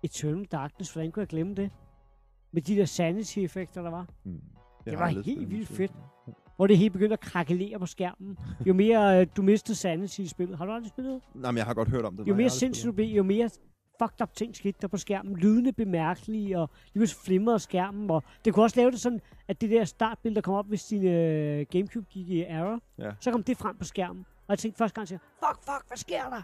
[0.04, 1.72] Eternal Darkness, hvordan kunne jeg glemme det?
[2.52, 4.08] Med de der sanity-effekter, der var.
[4.24, 4.42] Hmm.
[4.86, 5.92] Det har var helt vildt fedt.
[6.56, 8.38] Hvor det helt begyndte at krakelere på skærmen.
[8.66, 10.58] Jo mere øh, du mistede sanity i spillet.
[10.58, 11.22] Har du aldrig spillet?
[11.36, 12.28] Nej, men jeg har godt hørt om det.
[12.28, 13.50] Jo mere sindssygt du blev, jo mere
[14.02, 15.36] fucked up ting skete der på skærmen.
[15.38, 18.10] Lydene blev mærkelige, og lige flimrede skærmen.
[18.10, 20.86] Og det kunne også lave det sådan, at det der startbillede, der kom op, hvis
[20.86, 23.12] din øh, Gamecube gik i error, Ja.
[23.20, 24.26] så kom det frem på skærmen.
[24.48, 26.42] Og jeg tænkte første gang, jeg fuck, fuck, hvad sker der?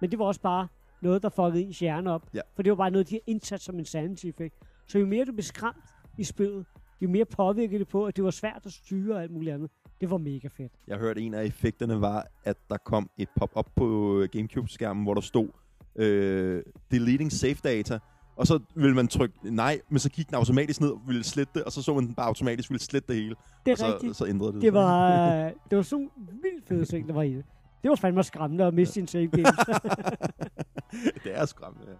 [0.00, 0.68] Men det var også bare
[1.00, 2.28] noget, der fuckede ens hjerne op.
[2.34, 2.40] Ja.
[2.54, 4.54] For det var bare noget, de har indsat som en sanity-effekt.
[4.86, 5.84] Så jo mere du blev skræmt
[6.18, 6.66] i spillet,
[7.00, 9.70] jo mere påvirkede det på, at det var svært at styre og alt muligt andet.
[10.00, 10.72] Det var mega fedt.
[10.86, 15.02] Jeg hørte, at en af effekterne var, at der kom et pop-up på øh, Gamecube-skærmen,
[15.04, 15.48] hvor der stod
[15.96, 17.98] øh, deleting save data.
[18.36, 21.52] Og så ville man trykke nej, men så gik den automatisk ned og ville slette
[21.54, 23.34] det, og så så man den bare automatisk ville slette det hele.
[23.34, 24.16] Det og er så, rigtigt.
[24.16, 25.10] så ændrede det Det var,
[25.44, 27.44] øh, det var sådan vildt fede ting, der var i det.
[27.82, 29.44] Det var fandme skræmmende at miste sin save game.
[31.24, 31.96] det er skræmmende, ja.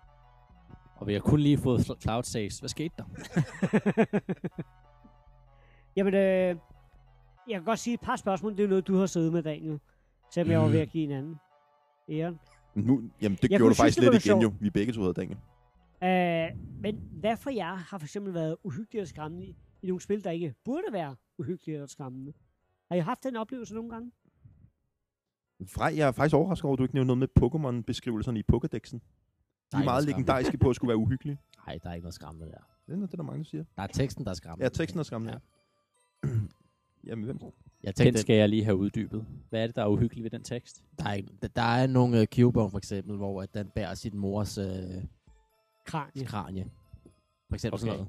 [0.97, 2.59] Og vi har kun lige fået cloud saves.
[2.59, 3.05] Hvad skete der?
[5.97, 6.57] Jamen, øh,
[7.49, 8.57] jeg kan godt sige et par spørgsmål.
[8.57, 9.81] Det er noget, du har siddet med, Daniel.
[10.35, 11.37] Selvom jeg var ved at give en anden
[12.11, 12.39] æren.
[12.75, 14.53] Nu, jamen, det Jeg gjorde du faktisk synes, lidt igen jo.
[14.61, 15.39] Vi begge to havde Daniel.
[16.03, 20.01] Øh, men hvad for jer har for eksempel været uhyggeligt og skræmmende i, i nogle
[20.01, 22.33] spil, der ikke burde være uhyggeligt og skræmmende?
[22.89, 24.13] Har I haft den oplevelse nogle gange?
[25.67, 28.99] Frej, jeg er faktisk overrasket over, at du ikke nævnte noget med Pokémon-beskrivelserne i Pokédexen.
[29.73, 31.39] De er meget legendariske på at skulle være uhyggelige.
[31.67, 32.59] Nej, der er ikke noget skræmmende der.
[32.87, 33.65] Det er noget, det er der mange, der siger.
[33.77, 34.65] Der er teksten, der er skræmmende.
[34.65, 35.41] Ja, teksten er skræmmende.
[36.25, 36.29] Ja.
[37.07, 37.39] Jamen, hvem?
[37.85, 39.27] Jeg Den tænkte, skal jeg lige have uddybet.
[39.51, 40.83] Hvad er det, der er uhyggeligt ved den tekst?
[40.99, 41.21] der, er,
[41.57, 44.65] der, er nogle uh, Cubone for eksempel, hvor at den bærer sin mors uh,
[45.87, 46.25] Kranie.
[46.27, 46.67] kranie.
[47.49, 47.87] For eksempel Okay.
[47.87, 48.09] sådan noget.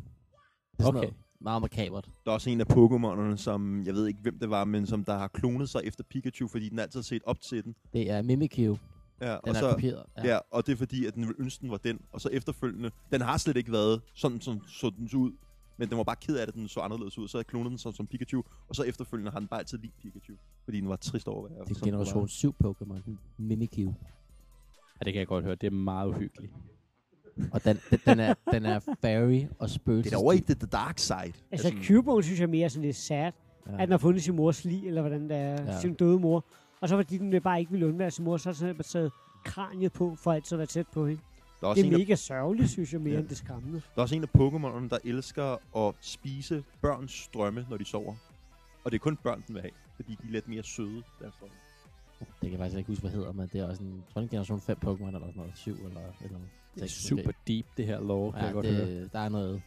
[0.71, 1.07] Det er sådan Okay.
[1.07, 2.09] noget meget makabert.
[2.25, 5.03] Der er også en af Pokémonerne, som jeg ved ikke, hvem det var, men som
[5.03, 7.75] der har klonet sig efter Pikachu, fordi den altid har set op til den.
[7.93, 8.77] Det er Mimikyu.
[9.21, 10.03] Ja, Den og er så, kopieret.
[10.17, 10.27] ja.
[10.33, 11.99] ja, og det er fordi, at den ville ønske, den var den.
[12.11, 15.31] Og så efterfølgende, den har slet ikke været sådan, som så den så ud.
[15.77, 17.27] Men den var bare ked af det, at den så anderledes ud.
[17.27, 19.93] Så jeg klonet den som, som Pikachu, og så efterfølgende har den bare altid lige
[20.01, 20.33] Pikachu.
[20.63, 21.65] Fordi den var trist over være.
[21.65, 23.11] Det er generation 7 Pokémon.
[23.37, 23.93] Mimikyu.
[24.99, 25.55] Ja, det kan jeg godt høre.
[25.55, 26.53] Det er meget uhyggeligt.
[27.51, 30.09] Og den, den, den, er, den er fairy og spøgelses.
[30.11, 31.33] Det er over ikke the, the dark side.
[31.51, 33.31] Altså, Cubone synes jeg mere sådan lidt sad,
[33.67, 33.73] Ja.
[33.73, 35.79] at den har fundet sin mors lig, eller hvordan det er, Ja.
[35.81, 36.45] sin døde mor.
[36.81, 39.11] Og så fordi den bare ikke ville undvære sin mor, så har den taget
[39.45, 41.21] kraniet på, for altid at være tæt på hende.
[41.65, 43.19] Der, er også Det en er af, mega sørgeligt, synes jeg, mere Ja.
[43.19, 43.77] end det skræmmende.
[43.79, 48.15] der er også en af Pokémonerne, der elsker at spise børns drømme, når de sover.
[48.83, 51.33] Og det er kun børn, den vil have, fordi de er lidt mere søde, deres
[51.39, 51.55] drømme.
[52.19, 54.21] Det kan jeg faktisk ikke huske, hvad hedder, men det er også en, jeg tror,
[54.21, 55.51] det en generation 5 Pokémon eller sådan noget.
[55.55, 56.49] 7 eller et eller andet.
[56.75, 57.37] Det er super måske.
[57.47, 58.07] deep, det her kan
[58.39, 58.85] Ja, jeg godt høre.
[58.85, 59.61] det, der er noget.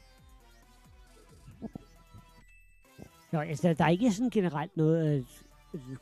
[3.32, 5.06] Nå, altså, der, der er ikke sådan generelt noget...
[5.18, 5.24] At,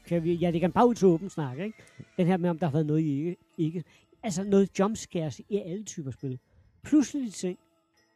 [0.07, 1.79] kan vi, ja, det kan bare ud til åben snak, ikke?
[2.17, 3.37] Den her med, om der har været noget, I ikke...
[3.59, 3.85] ikke.
[4.27, 6.39] Altså, noget jumpscares i alle typer spil.
[6.83, 7.59] Pludselig ting.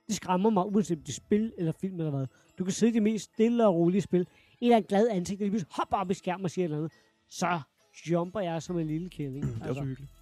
[0.06, 2.26] Det skræmmer mig, uanset om det er spil eller film eller hvad.
[2.58, 4.20] Du kan sidde i det mest stille og rolige spil.
[4.20, 4.26] En
[4.60, 6.92] eller anden glad ansigt, der lige hopper op i skærmen og siger et eller andet.
[7.28, 7.60] Så
[8.10, 9.46] jumper jeg som en lille kælling.
[9.46, 10.12] Det er også uhyggeligt.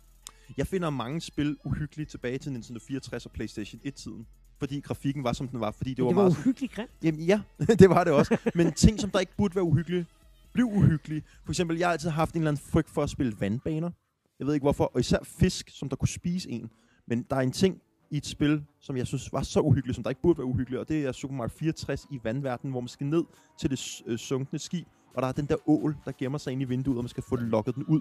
[0.56, 4.26] Jeg finder mange spil uhyggelige tilbage til Nintendo 64 og PlayStation 1-tiden.
[4.58, 5.70] Fordi grafikken var, som den var.
[5.70, 6.38] Fordi det, det var, var meget...
[6.38, 6.90] uhyggeligt grimt.
[7.02, 7.40] Jamen ja,
[7.80, 8.50] det var det også.
[8.54, 10.06] Men ting, som der ikke burde være uhyggelige,
[10.52, 11.22] blev uhyggelige.
[11.44, 13.90] For eksempel, jeg har altid haft en eller anden frygt for at spille vandbaner.
[14.38, 14.84] Jeg ved ikke hvorfor.
[14.94, 16.70] Og især fisk, som der kunne spise en.
[17.06, 20.02] Men der er en ting i et spil, som jeg synes var så uhyggeligt, som
[20.02, 20.80] der ikke burde være uhyggeligt.
[20.80, 23.24] Og det er Super Mario 64 i vandverdenen, hvor man skal ned
[23.60, 24.86] til det øh, sunkne skib.
[25.14, 27.22] Og der er den der ål, der gemmer sig ind i vinduet, og man skal
[27.22, 28.00] få lukket den ud.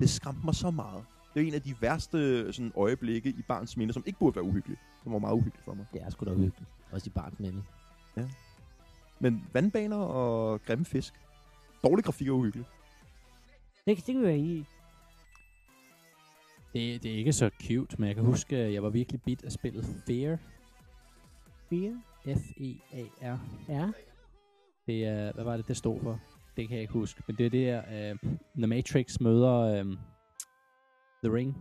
[0.00, 1.04] Det skræmte mig så meget.
[1.34, 4.44] Det er en af de værste sådan, øjeblikke i barns minde, som ikke burde være
[4.44, 4.80] uhyggeligt.
[5.04, 5.86] Det var meget uhyggeligt for mig.
[5.92, 6.70] Det er sgu da uhyggeligt.
[6.92, 7.62] Også i barns minde.
[9.20, 11.14] Men vandbaner og grimme fisk.
[11.82, 12.68] Dårlig grafik er uhyggeligt.
[13.86, 14.64] Det, det kan vi være i.
[16.74, 19.44] Det, det er ikke så cute, men jeg kan huske, at jeg var virkelig bit
[19.44, 20.38] af spillet Fear.
[21.70, 22.02] Fire.
[22.24, 23.38] F-E-A-R.
[23.68, 23.92] Ja.
[24.86, 26.20] Det er, hvad var det, det stod for?
[26.56, 27.22] Det kan jeg ikke huske.
[27.26, 28.18] Men det er det her, uh,
[28.56, 29.98] The Matrix møder um,
[31.24, 31.56] The Ring.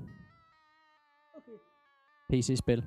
[2.29, 2.83] PC-spil,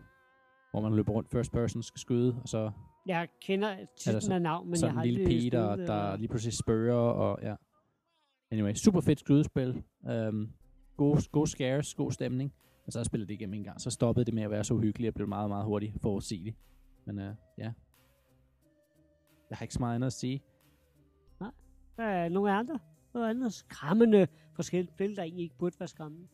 [0.71, 2.71] hvor man løber rundt first person, skal skyde, og så
[3.07, 6.55] Jeg kender titlen af navn, men jeg har en lille pige, der, der lige pludselig
[6.55, 7.55] spørger, og ja.
[8.51, 9.83] Anyway, super fedt skydespil.
[10.29, 10.53] Um,
[10.96, 12.52] gode, gode scares, god stemning.
[12.85, 15.09] Men så spillet det igennem en gang, så stoppede det med at være så hyggeligt,
[15.09, 16.56] og blev meget, meget hurtigt forudsigeligt.
[17.04, 17.72] Men uh, ja.
[19.50, 20.42] Jeg har ikke så meget andet at sige.
[21.96, 22.78] Der er nogle andre.
[23.14, 26.28] Noget andet skræmmende forskellige spil, der egentlig ikke burde være skræmmende.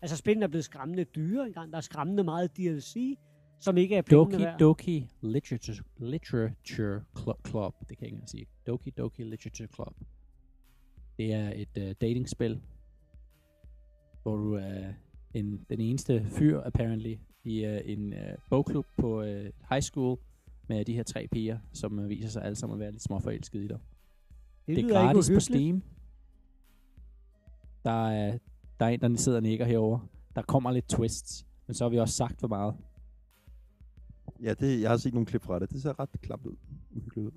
[0.00, 1.70] Altså, spillene er blevet skræmmende dyre engang.
[1.70, 3.18] Der er skræmmende meget DLC,
[3.58, 4.58] som ikke er pengene Doki værd.
[4.58, 7.04] Doki Literature, Literature
[7.46, 7.74] Club.
[7.88, 8.46] Det kan jeg ikke sige.
[8.66, 9.94] Doki Doki Literature Club.
[11.18, 12.62] Det er et uh, datingspil,
[14.26, 14.92] hvor du er
[15.34, 18.18] en, den eneste fyr, apparently, i uh, en uh,
[18.50, 19.26] bogklub på uh,
[19.70, 20.18] high school
[20.68, 23.64] med de her tre piger, som uh, viser sig alle sammen at være lidt småforelskede
[23.64, 23.78] i dig.
[24.66, 25.40] det, Det er gratis på.
[25.40, 25.82] Steam.
[27.84, 28.38] Der er,
[28.80, 29.98] der er en, der sidder og nikker herover.
[30.36, 32.74] Der kommer lidt twists, men så har vi også sagt for meget.
[34.42, 35.70] Ja, det, jeg har set nogle klip fra det.
[35.70, 36.56] Det ser ret klamt ud.
[36.90, 37.32] Uhyggeligt ud.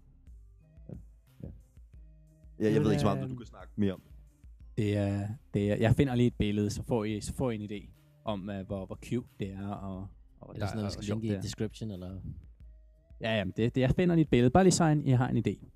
[0.90, 0.94] Ja,
[1.44, 1.50] ja.
[2.60, 4.02] ja jeg ved ikke så meget, om øh, du kan snakke mere om.
[4.02, 4.19] Det
[4.98, 7.72] er, det er, jeg finder lige et billede, så får I, så får I en
[7.72, 7.90] idé
[8.26, 9.98] om, uh, hvor, hvor cute det er, og,
[10.40, 11.42] og hvor Er det sådan noget, vi skal linke det i er.
[11.42, 12.20] description, eller?
[13.22, 14.50] Ja, jamen, det, det, jeg finder lige et billede.
[14.50, 15.68] Bare lige så I har en idé.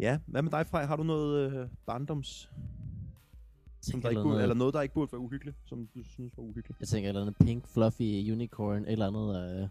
[0.00, 0.84] Ja, hvad med dig, Frej?
[0.84, 2.50] Har du noget øh, barndoms...
[3.80, 6.02] Som der Eller ikke burde, noget- eller noget, der ikke burde være uhyggeligt, som du
[6.02, 6.80] synes var uhyggeligt?
[6.80, 9.68] Jeg tænker et eller andet pink, fluffy unicorn, et eller andet, øh,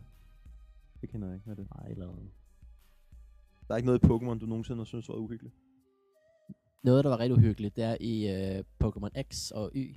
[1.02, 1.68] Det kender jeg ikke, hvad er det?
[1.76, 2.30] nej, et eller andet.
[3.68, 5.56] Der er ikke noget i Pokémon, du nogensinde har synes var uhyggeligt?
[6.84, 9.96] Noget, der var rigtig uhyggeligt, det er i øh, Pokémon X og Y.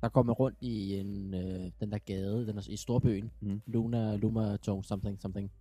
[0.00, 3.30] Der går man rundt i en, øh, den der gade, den er i Storbøen.
[3.40, 3.62] Mm.
[3.66, 5.52] Luna, Luma, Tone, something, something.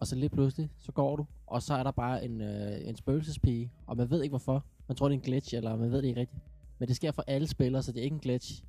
[0.00, 2.96] Og så lige pludselig, så går du, og så er der bare en, øh, en
[2.96, 4.66] spøgelsespige, og man ved ikke hvorfor.
[4.88, 6.42] Man tror, det er en glitch, eller man ved det ikke rigtigt.
[6.78, 8.62] Men det sker for alle spillere, så det er ikke en glitch.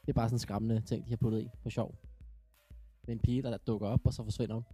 [0.00, 1.94] Det er bare sådan en skræmmende ting, de har puttet i, for sjov.
[3.06, 4.64] Med en pige, der dukker op, og så forsvinder hun.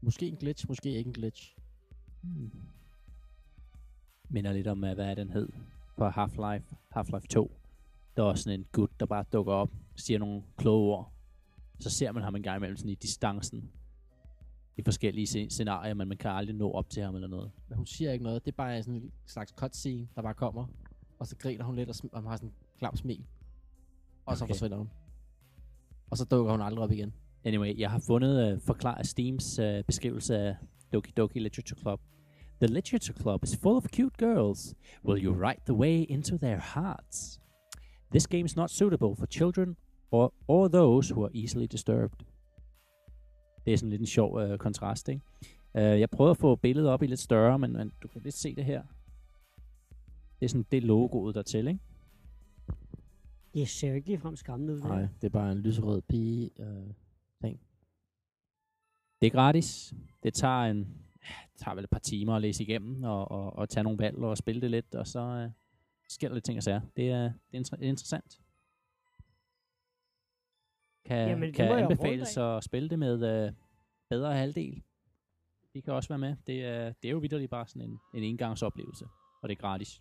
[0.00, 1.56] Måske en glitch, måske ikke en glitch.
[2.22, 2.50] Hmm.
[4.30, 5.48] Minder lidt om, hvad er den hed
[5.96, 7.50] på Half-Life, Half-Life 2.
[8.16, 11.12] Der er sådan en gut, der bare dukker op, siger nogle kloge ord.
[11.80, 13.70] Så ser man ham en gang imellem sådan i distancen.
[14.76, 17.50] I forskellige sce- scenarier, men man kan aldrig nå op til ham eller noget.
[17.68, 18.44] Men hun siger ikke noget.
[18.44, 20.66] Det er bare sådan en slags cutscene, der bare kommer.
[21.18, 23.24] Og så griner hun lidt og, og har sådan en klam smil.
[24.26, 24.50] Og så Okay.
[24.54, 24.90] forsvinder hun.
[26.10, 27.12] Og så dukker hun aldrig op igen.
[27.44, 30.56] Anyway, jeg har fundet uh, forklar Steams uh, beskrivelse af
[30.92, 32.00] Doki Doki Literature Club.
[32.60, 34.74] The Literature Club is full of cute girls.
[35.04, 37.40] Will you write the way into their hearts?
[38.10, 39.76] This game is not suitable for children
[40.10, 42.24] or, or those who are easily disturbed.
[43.64, 45.22] Det er sådan lidt en sjov uh, kontrast, ikke?
[45.74, 48.34] Uh, jeg prøvede at få billedet op i lidt større, men, men du kan lidt
[48.34, 48.82] se det her.
[50.40, 51.80] Det er sådan det logoet der til, ikke?
[53.54, 54.80] Det ser jo ikke ligefrem skræmmende ud.
[54.80, 56.50] Nej, det er bare en lyserød pige.
[56.60, 56.92] Øh,
[59.20, 59.94] Det er gratis.
[60.22, 60.78] Det tager en
[61.52, 64.18] det tager vel et par timer at læse igennem og, og, og tage nogle valg
[64.18, 65.50] og spille det lidt, og så øh,
[66.08, 66.80] sker der lidt ting og sager.
[66.96, 68.40] Det er, det er inter- interessant.
[71.04, 73.52] Kan, Jamen, kan anbefales at spille det med øh,
[74.08, 74.82] bedre halvdel.
[75.74, 76.36] De kan også være med.
[76.46, 79.04] Det er, det er jo vidderligt bare sådan en, en engangsoplevelse,
[79.42, 80.00] og det er gratis.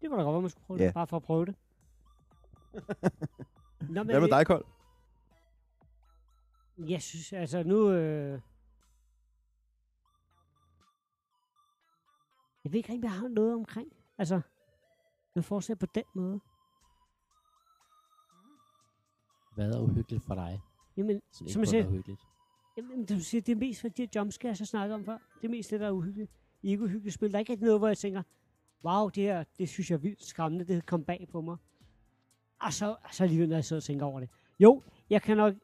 [0.00, 0.86] Det kunne da godt være, man skulle prøve Ja.
[0.86, 0.94] det.
[0.94, 1.54] Bare for at prøve det.
[3.80, 4.64] Nå, men, Hvad med dig, Kold?
[6.78, 7.90] Jeg synes, altså nu...
[7.92, 8.40] Øh...
[12.64, 13.92] Jeg ved ikke rigtig, hvad jeg har noget omkring.
[14.18, 14.40] Altså,
[15.34, 16.40] jeg fortsætter på den måde.
[19.54, 20.60] Hvad er uhyggeligt for dig?
[20.96, 22.20] Jamen, Som Som jeg siger- er uhyggeligt.
[22.76, 25.18] Jamen, du siger, det er mest for de her jumpscares, jeg snakker om før.
[25.40, 26.30] Det er mest det, der er uhyggeligt.
[26.62, 27.28] I ikke uhyggeligt spil.
[27.30, 28.22] Der er ikke rigtig noget, hvor jeg tænker,
[28.84, 30.64] wow, det her, det synes jeg er vildt skræmmende.
[30.64, 31.56] Det kom bag på mig.
[32.60, 34.28] Og så, så alligevel, når jeg sidder og tænker over det.
[34.60, 35.54] Jo, jeg kan nok...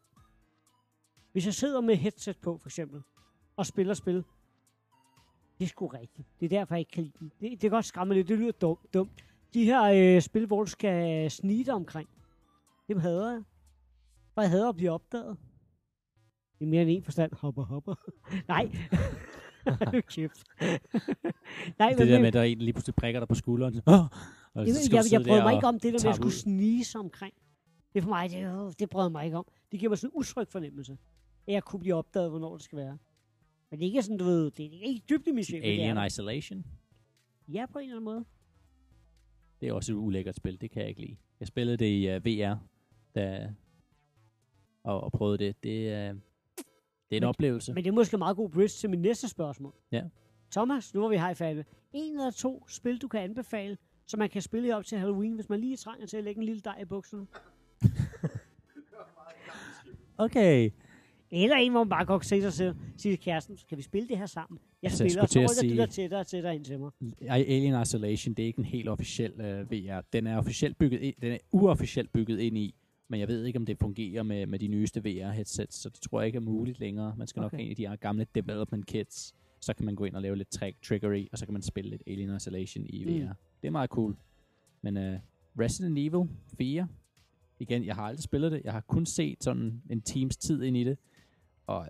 [1.35, 3.03] Hvis jeg sidder med headset på, for eksempel,
[3.57, 4.25] og spiller spil,
[5.59, 6.29] det er sgu rigtigt.
[6.41, 7.31] Det er derfor, jeg ikke kan lide dem.
[7.41, 8.29] Det, det er godt skræmme lidt.
[8.29, 8.95] Det lyder dumt.
[8.95, 9.25] dumt.
[9.55, 9.83] De her
[10.17, 12.09] øh, spil, hvor du skal snige dig omkring,
[12.89, 13.43] dem hader jeg.
[14.35, 15.37] For jeg hader at blive opdaget.
[16.61, 17.33] I mere end en forstand.
[17.33, 17.95] Hopper, hopper.
[18.49, 18.71] Nej.
[19.93, 20.45] Nu kæft.
[21.79, 23.75] Nej, Det men, der med, at der er en, lige pludselig prikker dig på skulderen.
[23.87, 26.17] Oh, og jeg, så jeg, jeg, jeg brød mig ikke om det der med at
[26.17, 26.33] skulle ud.
[26.33, 27.35] snige sig omkring.
[27.93, 29.47] Det er for mig, det, øh, det brød jeg mig ikke om.
[29.73, 30.99] Det giver mig sådan en utryg fornemmelse.
[31.47, 32.99] At jeg kunne blive opdaget, hvornår det skal være.
[33.71, 36.05] Men det er ikke sådan, du ved, det er ikke dybt det er Alien der.
[36.05, 36.65] Isolation.
[37.49, 38.25] Ja, på en eller anden måde.
[39.61, 40.61] Det er også et ulækkert spil.
[40.61, 41.17] Det kan jeg ikke lide.
[41.41, 42.57] Jeg spillede det i uh, VR,
[43.15, 43.53] da,
[44.83, 45.63] og, og prøvede det.
[45.65, 46.21] Det, uh, det er en
[47.11, 47.75] Men- oplevelse.
[47.75, 49.75] Men det er måske meget god bridge til mit næste spørgsmål.
[49.93, 50.03] Ja.
[50.51, 51.65] Thomas, nu hvor vi har i færdig.
[51.93, 55.49] En eller to spil, du kan anbefale, som man kan spille op til Halloween, hvis
[55.49, 57.27] man lige trænger til at lægge en lille dej i bukserne.
[60.19, 60.71] Okay.
[61.35, 64.09] Eller en, hvor man bare kan se sig selv, sige til kæresten, skal vi spille
[64.09, 64.59] det her sammen?
[64.83, 66.65] Jeg Altså, jeg spiller, skulle og så rykker du sige- dig tættere og tættere ind
[66.65, 66.91] til mig.
[67.31, 70.01] Alien Isolation, det er ikke en helt officiel uh, VR.
[70.13, 72.75] Den er officielt bygget ind, den er uofficielt bygget ind i,
[73.09, 76.21] men jeg ved ikke, om det fungerer med, med de nyeste VR-headsets, så det tror
[76.21, 77.15] jeg ikke er muligt længere.
[77.17, 77.57] Man skal nok Okay.
[77.57, 80.37] have en af de her gamle development kits, så kan man gå ind og lave
[80.37, 83.29] lidt trick, trickery, og så kan man spille lidt Alien Isolation i VR.
[83.29, 83.35] Mm.
[83.63, 84.17] Det er meget cool.
[84.83, 85.03] Men uh,
[85.61, 86.89] Resident Evil 4,
[87.61, 88.61] igen, jeg har aldrig spillet det.
[88.65, 90.99] Jeg har kun set sådan en times tid ind i det,
[91.67, 91.89] og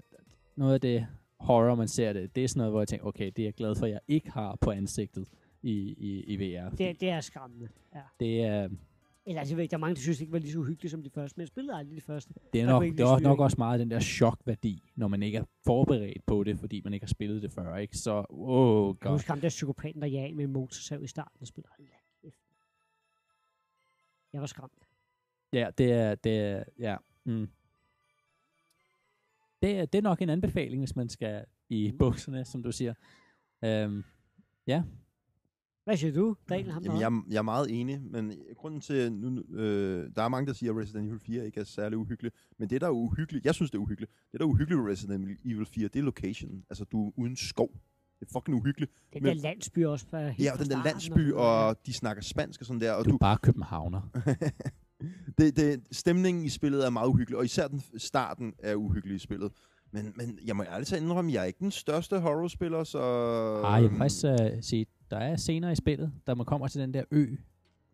[0.56, 1.06] noget af det
[1.40, 3.54] horror, man ser det, det er sådan noget, hvor jeg tænker, okay, det er jeg
[3.54, 5.26] glad for, at jeg ikke har på ansigtet
[5.62, 6.70] i, i, i VR.
[6.70, 7.68] Det, det er skræmmende.
[7.94, 8.00] Ja.
[8.20, 8.68] Det er,
[9.26, 11.10] Eller altså, der er mange, der synes, det ikke var lige så uhyggeligt som de
[11.10, 12.34] første, men jeg spillede aldrig de første.
[12.52, 15.44] det er nok, det er nok også meget den der chokværdi, når man ikke er
[15.66, 17.96] forberedt på det, fordi man ikke har spillet det før, ikke?
[17.98, 19.10] Så, oh Jeg god.
[19.10, 21.72] husker ham der psykopaten, der af med en motorsav i starten og spillede.
[22.22, 22.36] Kæft.
[24.32, 24.72] Jeg var skræmt.
[25.52, 26.96] Ja, det er, det er, ja.
[27.24, 27.48] Mm.
[29.64, 31.98] Det, er, det er nok en anbefaling, hvis man skal i Mm.
[31.98, 32.94] bukserne, som du siger.
[33.62, 34.04] Um,
[35.84, 36.72] Hvad siger du, Daniel?
[36.72, 40.46] Ham Jamen, jeg, jeg er meget enig, men grunden til, nu, øh, der er mange,
[40.46, 43.46] der siger, at Resident Evil 4 ikke er særlig uhyggeligt, men det, der er uhyggeligt,
[43.46, 46.02] jeg synes, det er uhyggeligt, det, der er uhyggeligt ved Resident Evil 4, det er
[46.02, 46.64] location.
[46.70, 47.70] Altså, du er uden skov.
[48.20, 48.92] Det er fucking uhyggeligt.
[49.12, 50.06] Den men- der landsby også.
[50.06, 51.34] Fra, helt Ja, og den der landsby, noget.
[51.34, 54.00] og de snakker spansk og sådan der, og du du, er bare københavner.
[55.38, 59.18] det, det, stemningen i spillet er meget uhyggelig, og især den starten er uhyggelig i
[59.18, 59.52] spillet.
[59.90, 62.98] Men, men jeg må ærligt talt indrømme, jeg er ikke den største horrorspiller, så...
[63.64, 66.80] Ej, jeg vil faktisk uh, sige, der er scener i spillet, der man kommer til
[66.80, 67.26] den der ø,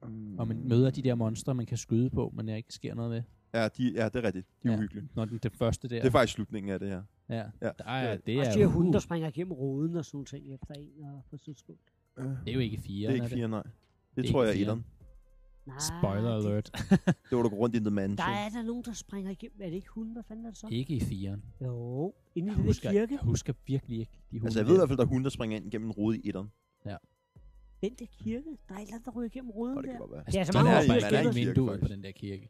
[0.08, 0.38] Mm.
[0.38, 3.10] og man møder de der monstre, man kan skyde på, men der ikke sker noget
[3.10, 3.22] med.
[3.54, 4.46] Ja, de, ja, det er rigtigt.
[4.62, 4.78] De er Ja.
[4.78, 5.08] uhyggelige.
[5.14, 5.96] Når den, det første der.
[6.00, 7.02] Det er faktisk slutningen af det her.
[7.28, 7.36] ja.
[7.62, 10.04] Ja, Der er, det- det, Også er, de her hunde, der springer igennem roden og
[10.04, 11.80] sådan ting efter en og på tidspunkt.
[12.18, 13.08] Øh, det er jo ikke fire.
[13.12, 13.62] det er ikke fire, nej.
[14.16, 14.84] Det, er tror jeg er etteren.
[15.70, 16.70] Nej, Spoiler alert.
[17.30, 18.28] Det var du rundt i The Der Mansion.
[18.30, 19.56] er der nogen, der springer igennem.
[19.60, 20.12] Er det ikke hunde?
[20.12, 20.66] Hvad fanden er det så?
[20.70, 21.42] ikke i firen.
[21.60, 23.12] Jo, inde i Jeg den der husker, kirke.
[23.14, 24.46] jeg husker virkelig ikke de hunde.
[24.46, 24.80] Altså, jeg ved i der.
[24.80, 26.48] hvert fald, der er hunde, der springer ind gennem en rode i etteren.
[27.82, 28.44] Den der kirke.
[28.68, 29.92] Der er et eller andet, der ryger igennem roden Og det der.
[29.92, 30.24] kan godt være.
[30.26, 32.48] Det er så der mange er faktisk jeg ikke Kirke, på den der kirke.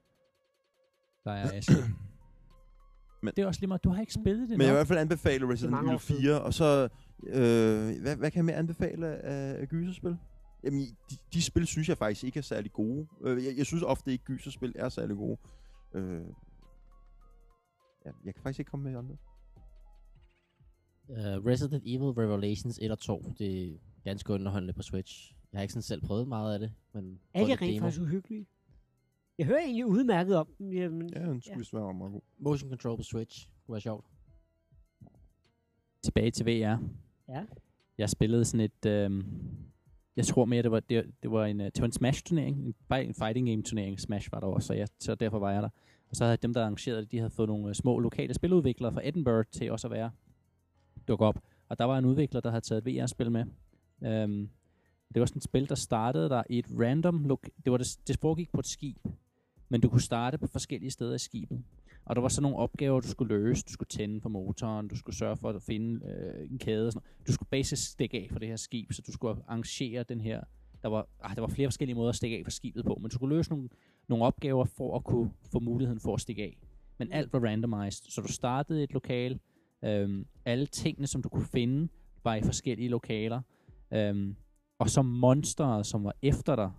[1.24, 1.74] Der er Asger.
[3.22, 4.68] Men- det er også lige meget, du har ikke spillet det Men jeg vil i
[4.68, 4.76] nok.
[4.76, 6.22] hvert fald anbefale Resident Evil år siden.
[6.22, 6.88] 4, og så...
[7.26, 10.16] Øh, hvad, hvad kan jeg mere anbefale af, af gyserspil?
[10.64, 13.06] Jamen, de, de spil synes jeg faktisk ikke er særlig gode.
[13.20, 15.36] Øh, jeg, jeg synes ofte ikke, gyserspil er særlig gode.
[15.94, 16.24] Øh,
[18.06, 19.16] ja, jeg kan faktisk ikke komme med andre.
[21.08, 25.34] Uh, Resident Evil Revelations 1 og 2, det er ganske underholdende på Switch.
[25.52, 28.46] Jeg har ikke sådan selv prøvet meget af det, men Er de rent faktisk uhyggelige?
[29.38, 30.72] Jeg hører egentlig udmærket om dem.
[30.72, 32.20] Jamen, Ja, den skulle vist være meget god.
[32.38, 34.04] Motion control på Switch, det være sjovt.
[36.02, 36.78] Tilbage til VR.
[37.28, 37.44] Ja.
[37.98, 38.86] Jeg spillede sådan et...
[38.86, 39.24] Øhm,
[40.16, 42.56] jeg tror mere, det var, det, det var en, øh, det var en Smash-turnering.
[42.58, 44.00] En, en fighting game-turnering.
[44.00, 45.68] Smash var der også, så, jeg, så derfor var jeg der.
[46.10, 48.92] Og så havde dem, der arrangerede det, de havde fået nogle øh, små lokale spiludviklere
[48.92, 50.10] fra Edinburgh til også at være
[51.08, 51.40] dukke op.
[51.68, 53.44] Og der var en udvikler, der havde taget et VR-spil med.
[54.04, 54.48] Øhm,
[55.14, 57.24] det var sådan et spil, der startede der i et random...
[57.24, 58.96] Lo- det, var det, det foregik på et skib.
[59.68, 61.62] Men du kunne starte på forskellige steder i skibet.
[62.04, 63.62] Og der var så nogle opgaver, du skulle løse.
[63.62, 66.92] Du skulle tænde for motoren, du skulle sørge for at finde øh, en kæde og
[66.92, 67.26] sådan noget.
[67.26, 70.40] Du skulle basis stikke af for det her skib, så du skulle arrangere den her...
[70.82, 73.10] Der var, ah, der var flere forskellige måder at stikke af for skibet på, men
[73.10, 73.68] du skulle løse nogle,
[74.08, 76.56] nogle opgaver for at kunne få muligheden for at stikke af.
[76.98, 79.40] Men alt var randomized, så du startede et lokal.
[79.84, 81.88] Øhm, alle tingene, som du kunne finde,
[82.24, 83.40] var i forskellige lokaler.
[83.92, 84.36] Øhm,
[84.78, 86.70] og så monsteret, som var efter dig,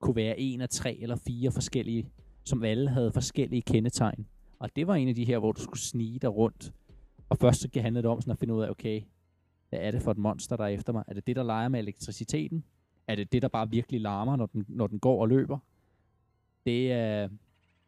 [0.00, 2.08] kunne være en af tre eller fire forskellige,
[2.44, 4.26] som alle havde forskellige kendetegn.
[4.62, 6.72] Og det var en af de her, hvor du skulle snige dig rundt.
[7.28, 9.02] Og først så handlede det om sådan at finde ud af, okay,
[9.68, 11.04] hvad er det for et monster, der er efter mig?
[11.06, 12.64] Er det det, der leger med elektriciteten?
[13.08, 15.58] Er det det, der bare virkelig larmer, når den, når den går og løber?
[16.66, 17.30] Det, øh,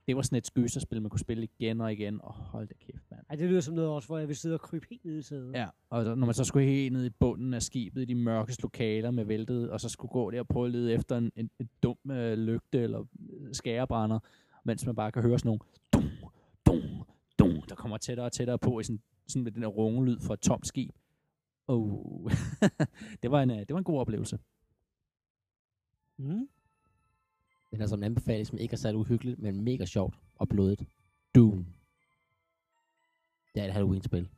[0.07, 2.21] det var sådan et skøserspil, man kunne spille igen og igen.
[2.23, 3.23] Og hold da kæft, mand.
[3.31, 5.23] Ej, det lyder som noget også, hvor jeg vil sidde og krybe helt ned i
[5.23, 5.53] sædet.
[5.55, 8.15] Ja, og så- når man så skulle helt ned i bunden af skibet, i de
[8.15, 11.33] mørkeste lokaler med væltet, og så skulle gå der og prøve at lede efter en,
[11.37, 14.19] en, en dum øh, lygte eller øh, skærebrænder,
[14.65, 15.61] mens man bare kan høre sådan nogle
[17.69, 20.41] der kommer tættere og tættere på i sådan, sådan med den der rungelyd fra et
[20.41, 20.95] tomt skib.
[21.67, 22.31] Oh.
[23.23, 24.39] det, var en, øh, det var en god oplevelse.
[26.17, 26.49] Mm.
[27.71, 30.85] Den er som en anbefaling, som ikke er særlig uhyggeligt, men mega sjovt og blodigt.
[31.35, 31.67] Doom.
[33.55, 34.21] Det er et Halloween-spil.
[34.21, 34.29] Er Det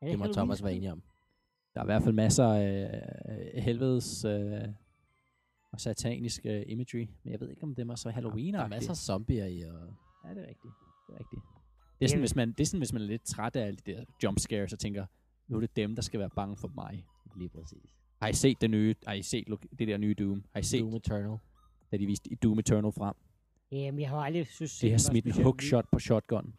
[0.00, 1.02] må Halloween Thomas være enig om.
[1.74, 4.68] Der er i hvert fald masser af øh, helvedes øh,
[5.72, 8.68] og satanisk øh, imagery, men jeg ved ikke, om det er så halloween Der er
[8.68, 10.74] masser af zombier i, og Ja, det er rigtigt.
[11.06, 11.42] Det er rigtigt.
[12.04, 13.76] Det er, sådan, hvis man, det er sådan, hvis man er lidt træt af alle
[13.86, 15.06] de der jump scares, og tænker,
[15.48, 17.04] nu er det dem, der skal være bange for mig.
[17.36, 17.90] lige præcis.
[18.22, 19.46] Har I set det nye, har I set
[19.78, 20.44] det der nye Doom?
[20.52, 21.38] Har I set, Doom Eternal.
[21.92, 23.14] da de viste Doom Eternal frem?
[23.72, 26.54] Jamen, jeg har aldrig synes, Det har smidt en hookshot på shotgun.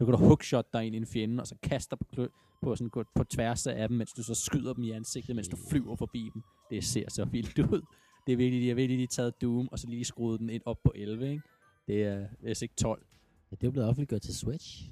[0.00, 2.76] Nu kan du hookshot dig ind i en fjende, og så kaster på, klø- på,
[2.76, 5.56] sådan, gå på tværs af dem, mens du så skyder dem i ansigtet, mens du
[5.70, 6.42] flyver forbi dem.
[6.70, 7.82] Det ser så vildt ud.
[8.26, 10.62] Det er virkelig, de har virkelig lige taget Doom, og så lige skruet den ind
[10.66, 11.42] op på 11, ikke?
[11.86, 13.06] Det er hvis ikke 12.
[13.50, 14.90] Ja, det er jo blevet offentliggjort til Switch.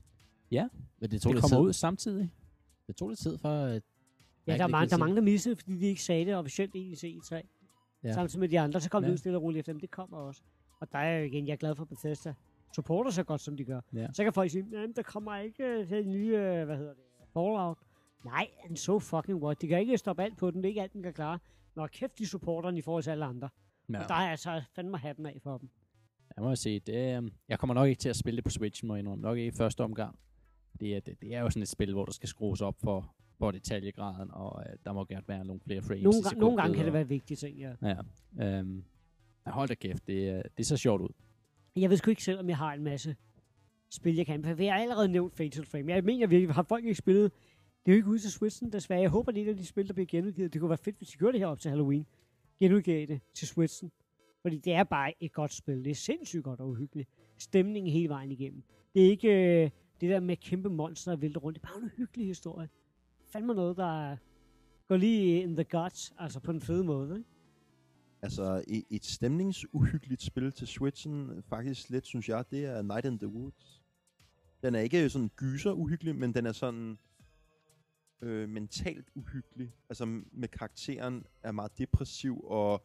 [0.51, 0.69] Ja.
[0.99, 1.69] Men det tog, Det lidt kommer tid.
[1.69, 2.31] ud samtidig.
[2.87, 3.49] Det tog lidt tid for...
[3.65, 3.83] at-
[4.47, 6.75] Ja, der er, kan der er mange, der missede, fordi de ikke sagde det officielt
[6.75, 7.35] i C3.
[7.35, 7.41] Ja.
[8.05, 8.13] Ja.
[8.13, 9.07] Samtidig med de andre, så kom ja.
[9.07, 9.81] Det ud stille og roligt efter dem.
[9.81, 10.43] Det kommer også.
[10.81, 12.35] Og der er jo igen, jeg er glad for Bethesda.
[12.75, 13.81] Supporter så godt, som de gør.
[13.95, 14.07] Ja.
[14.13, 17.03] Så kan folk sige, at der kommer ikke øh, til nye, øh, hvad hedder det,
[17.33, 17.79] Fallout.
[18.25, 19.63] Nej, and so fucking what.
[19.63, 20.57] De kan ikke stoppe alt på den.
[20.63, 21.39] Det er ikke alt, den kan klare.
[21.75, 23.49] Nå, kæft, de supporter i forhold til alle andre.
[23.93, 24.03] Ja.
[24.03, 25.69] Og der er altså fandme hatten af for dem.
[26.39, 28.85] Jeg må sige, det, øhm, jeg kommer nok ikke til at spille det på Switch,
[28.85, 29.23] må jeg indrømme.
[29.23, 30.19] Nok ikke i første omgang.
[30.81, 33.15] Det er, det, det er jo sådan et spil, hvor der skal skrues op for,
[33.39, 36.77] for detaljegraden, og øh, der må gerne være nogle flere frames Nogle, gang, nogle gange
[36.77, 37.73] kan det være en vigtig ting, ja.
[37.83, 37.97] Ja.
[38.59, 38.85] Øhm,
[39.47, 41.09] hold da kæft, det, er- det ser sjovt ud.
[41.77, 43.17] Jeg ved sgu ikke selv, om jeg har en masse
[43.91, 44.65] spil, jeg kan anbefale.
[44.65, 45.93] Jeg har allerede nævnt Fatal Frame.
[45.93, 47.33] Jeg mener virkelig, har folk ikke spillet?
[47.87, 49.01] Det er jo ikke ude til Switchen, desværre.
[49.01, 50.53] Jeg håber, det er et af de spil, der bliver genudgivet.
[50.53, 52.07] Det kunne være fedt, hvis de gjorde det her op til Halloween.
[52.61, 53.91] Genudgive det til Switchen.
[54.49, 55.85] Fordi det er bare et godt spil.
[55.85, 57.09] Det er sindssygt godt og uhyggeligt.
[57.39, 58.63] Stemningen hele vejen igennem.
[58.95, 59.29] Det er ikke
[59.65, 61.59] øh, det der med kæmpe monster, der vælte rundt.
[61.59, 62.69] Det er bare en hyggelig historie.
[63.33, 64.17] Fandme noget, der
[64.87, 67.19] går lige in the guts, altså på en fed måde.
[67.19, 67.29] Ikke?
[68.23, 73.19] Altså, et, et stemningsuhyggeligt spil til Switchen, faktisk lidt, synes jeg, det er Night in
[73.19, 73.83] the Woods.
[74.63, 76.99] Den er ikke sådan gyser uhyggelig, men den er sådan
[78.23, 79.73] øh, mentalt uhyggelig.
[79.89, 82.83] Altså med karakteren er meget depressiv, og,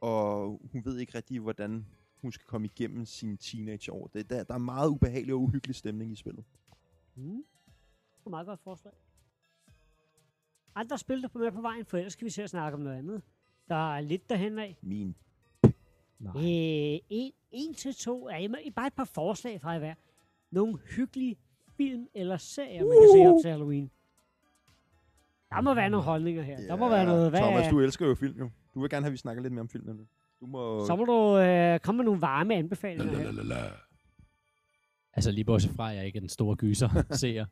[0.00, 1.86] og hun ved ikke rigtig, hvordan
[2.20, 4.06] hun skal komme igennem sine teenageår.
[4.14, 6.44] Det, der, der er meget ubehagelig og uhyggelig stemning i spillet.
[7.14, 7.44] Mm.
[8.18, 8.92] Det er meget godt forslag.
[10.74, 12.80] Andre spil, der er med på vejen, for ellers skal vi se at snakke om
[12.82, 13.22] noget andet.
[13.68, 14.76] Der er lidt derhen af.
[14.82, 15.14] Min.
[16.18, 16.32] Nej.
[16.36, 19.94] Øh, en, en til to er jamen, bare et par forslag fra hver.
[20.50, 21.36] Nogle hyggelige
[21.76, 23.90] film eller serier, man kan se op til Halloween.
[25.50, 26.56] Der må være nogle holdninger her.
[26.56, 27.30] Der må være noget.
[27.30, 28.50] Hvad Thomas, er- du elsker jo film jo.
[28.76, 29.86] Du vil gerne have, at vi snakker lidt mere om film.
[29.86, 30.06] nemlig.
[30.40, 30.86] Du må...
[30.86, 33.70] Så må du øh, komme med nogle varme anbefalinger her.
[35.12, 36.88] Altså lige bortset fra, at jeg ikke er den store gyser
[37.20, 37.46] seer.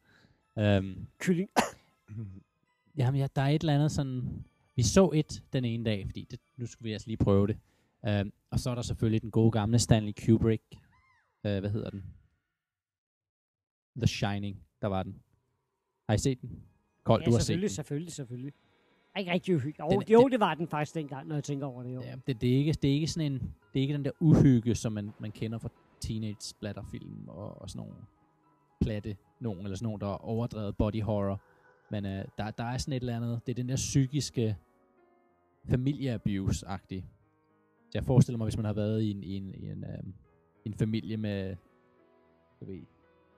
[0.59, 1.51] Øhm, Kylling.
[2.99, 4.45] Jamen, ja, der er et eller andet sådan...
[4.77, 7.57] Vi så et den ene dag, fordi det, nu skulle vi altså lige prøve det.
[8.21, 10.63] Um, og så er der selvfølgelig den gode gamle Stanley Kubrick.
[11.45, 12.05] Uh, hvad hedder den?
[13.97, 15.23] The Shining, der var den.
[16.09, 16.63] Har I set den?
[17.05, 17.75] Kold, Ja, du har set selvfølgelig, den.
[17.75, 18.53] selvfølgelig, selvfølgelig.
[18.53, 18.64] Er
[19.19, 19.91] ikke rigtig uhyggeligt.
[19.91, 21.95] Den- Jo, jo, den- det var den faktisk dengang, når jeg tænker over det.
[21.95, 22.01] Jo.
[22.03, 23.39] Ja, det, det, er ikke, det er ikke sådan en...
[23.41, 25.69] Det er ikke den der uhygge, som man, man kender fra
[26.01, 27.95] teenage splatterfilm og, og sådan nogle
[28.81, 31.41] platte nogen, eller sådan nogle, der er overdrevet body horror.
[31.91, 33.41] Men uh, der, der er sådan et eller andet...
[33.47, 34.57] Det er den der psykiske
[35.71, 37.05] familieabuse-agtig.
[37.91, 40.15] Så jeg forestiller mig, hvis man har været i en, i en, i en, um,
[40.65, 41.57] en familie med
[42.61, 42.81] jeg ved,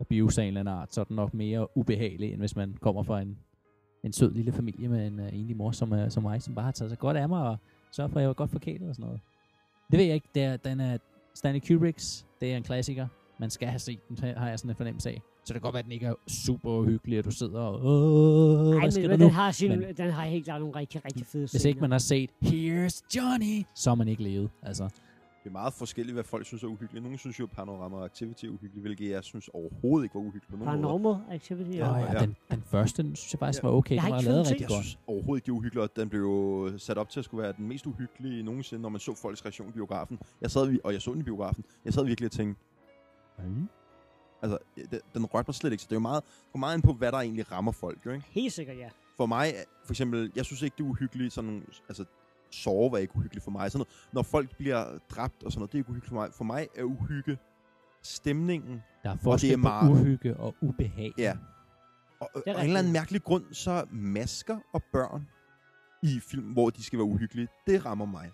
[0.00, 2.74] abuse af en eller anden art, så er den nok mere ubehagelig, end hvis man
[2.80, 3.38] kommer fra en,
[4.06, 6.64] en sød lille familie med en uh, enlig mor som, uh, som mig, som bare
[6.64, 7.56] har taget sig godt af mig og
[7.92, 9.20] sørger for, at jeg var godt forkælet og sådan noget.
[9.90, 10.28] Det ved jeg ikke.
[10.34, 10.98] Det er, den er
[11.34, 12.26] Stanley Kubricks.
[12.40, 13.06] Det er en klassiker.
[13.38, 15.22] Man skal have set den, har jeg sådan en fornemmelse af.
[15.44, 17.84] Så det kan godt være, at den ikke er super hyggelig, at du sidder og...
[17.84, 21.04] Åh, Ej, hvad men, men den, har sin, Men- den har helt klart nogle rigtig,
[21.04, 24.50] rigtig fede Hvis ikke man har set Here's Johnny, så har man ikke levet.
[24.62, 24.88] Altså,
[25.46, 27.02] det er meget forskelligt, hvad folk synes er uhyggeligt.
[27.02, 30.56] Nogle synes jo, Paranormal Activity er uhyggeligt, hvilket jeg synes overhovedet ikke var uhyggeligt på
[30.56, 30.92] nogen måde.
[30.98, 31.70] Paranormal Activity.
[31.70, 31.96] Nå, Ja.
[31.98, 32.18] ja, ja.
[32.20, 33.68] Den, den første, den synes jeg faktisk Ja.
[33.68, 33.94] var okay.
[33.94, 34.84] Jeg har Den var ikke lavet rigtig Jeg godt.
[34.84, 37.42] synes overhovedet ikke, det er uhyggeligt, og den blev jo sat op til at skulle
[37.42, 40.18] være den mest uhyggelige nogensinde, når man så folks reaktion i biografen.
[40.40, 41.64] Jeg sad, vi- og jeg så den i biografen.
[41.84, 42.62] Jeg sad virkelig og tænkte,
[44.42, 44.58] altså,
[44.90, 45.82] den, den rørte mig slet ikke.
[45.82, 48.10] Så det er jo meget, går meget ind på, hvad der egentlig rammer folk, jo,
[48.10, 48.24] ikke?
[48.30, 48.88] Helt sikkert, ja.
[49.16, 49.52] For mig,
[49.84, 52.04] for eksempel, jeg synes ikke, det er uhyggeligt, sådan, altså,
[52.56, 53.72] sove var ikke uhyggeligt for mig.
[53.72, 56.28] Sådan noget, når folk bliver dræbt og sådan noget, det er ikke uhyggeligt for mig.
[56.32, 57.38] For mig er uhygge
[58.02, 61.12] stemningen, Der er forskel er på meget- uhygge og ubehag.
[61.18, 61.36] Ja.
[62.20, 65.26] Og, og er af en eller anden mærkelig grund, så masker og børn
[66.02, 68.30] i film, hvor de skal være uhyggelige, det rammer mig.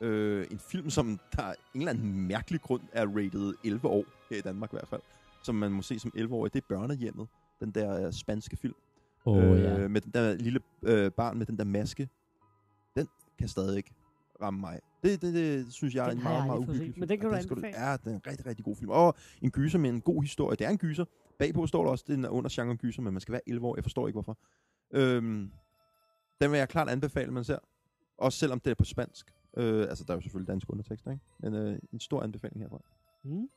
[0.00, 4.04] Øh, en film, som der af en eller anden mærkelig grund er rated 11 år,
[4.30, 5.00] her i Danmark i hvert fald,
[5.42, 7.28] som man må se som 11 år, det er Børnehjemmet,
[7.60, 8.74] den der øh, spanske film.
[9.24, 9.78] Oh, ja.
[9.78, 12.08] øh, med den der lille øh, barn med den der maske.
[13.38, 13.94] Kan stadig ikke
[14.42, 14.80] ramme mig.
[15.02, 17.00] Det, det, det synes jeg er Den en har jeg meget, meget uhyggelig film.
[17.00, 17.88] men den kan Og du anbefale.
[17.88, 18.90] Ja, den er en rigtig, rigtig god film.
[18.90, 20.56] Og en gyser med en god historie.
[20.56, 21.04] Det er en gyser.
[21.38, 23.76] Bagpå står der også, den er under genre gyser, men man skal være 11 år.
[23.76, 24.38] Jeg forstår ikke, hvorfor.
[24.90, 25.52] Øhm,
[26.40, 27.58] den vil jeg klart anbefale, man ser.
[28.18, 29.26] Også selvom det er på spansk.
[29.56, 31.24] Øh, altså, der er jo selvfølgelig danske undertekster, ikke?
[31.38, 32.80] Men øh, en stor anbefaling herfra.
[33.24, 33.48] Mm.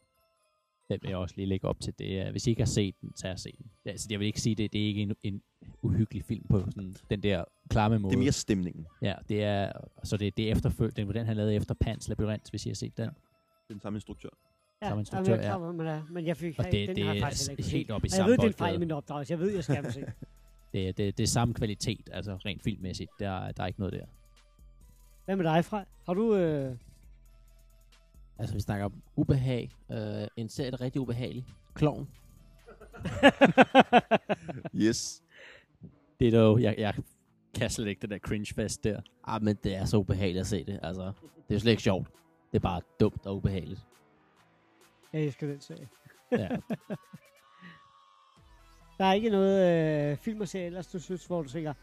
[0.89, 1.93] Den vil jeg også lige lægge op til.
[1.99, 3.71] Det er, hvis I ikke har set den, så se den.
[3.83, 5.41] Det, altså, jeg vil ikke sige, det, det er ikke en, en
[5.85, 8.11] uhyggelig film på sådan, den der klamme måde.
[8.11, 8.85] Det er mere stemningen.
[9.01, 9.71] Ja, det er,
[10.03, 10.97] så det, det er efterfølgt.
[10.97, 13.09] Den, den han lavede efter Pans Labyrinth, hvis I har set den.
[13.69, 14.29] Den samme instruktør.
[14.81, 17.13] Ja, Samme instruktør, jeg er man er, men jeg fik, Og det, den det har
[17.13, 18.75] jeg er faktisk ikke helt op i Og jeg samme ved, det er en fejl
[18.75, 19.31] i min opdragelse.
[19.31, 20.05] Jeg ved, jeg skal se.
[20.73, 23.09] Det, er- det, det er samme kvalitet, altså rent filmmæssigt.
[23.19, 24.05] Der, er- der er ikke noget der.
[25.25, 25.85] Hvad med dig, Frej?
[26.05, 26.35] Har du...
[26.35, 26.75] Øh...
[28.37, 29.71] Altså, vi snakker om ubehag.
[29.91, 31.45] Øh, en serie, der er rigtig ubehagelig.
[31.73, 32.07] Klovn.
[34.75, 35.21] Yes.
[36.19, 36.93] Det er dog, jeg, jeg
[37.53, 39.01] kan slet ikke den der cringe fest der.
[39.23, 40.79] Ah, men det er så ubehageligt at se det.
[40.83, 42.07] Altså, det er jo slet ikke sjovt.
[42.51, 43.85] Det er bare dumt og ubehageligt.
[45.13, 45.87] jeg elsker den serie.
[46.31, 46.47] Ja.
[48.97, 51.73] Der er ikke noget øh, film og serie ellers, du synes, hvor du tænker,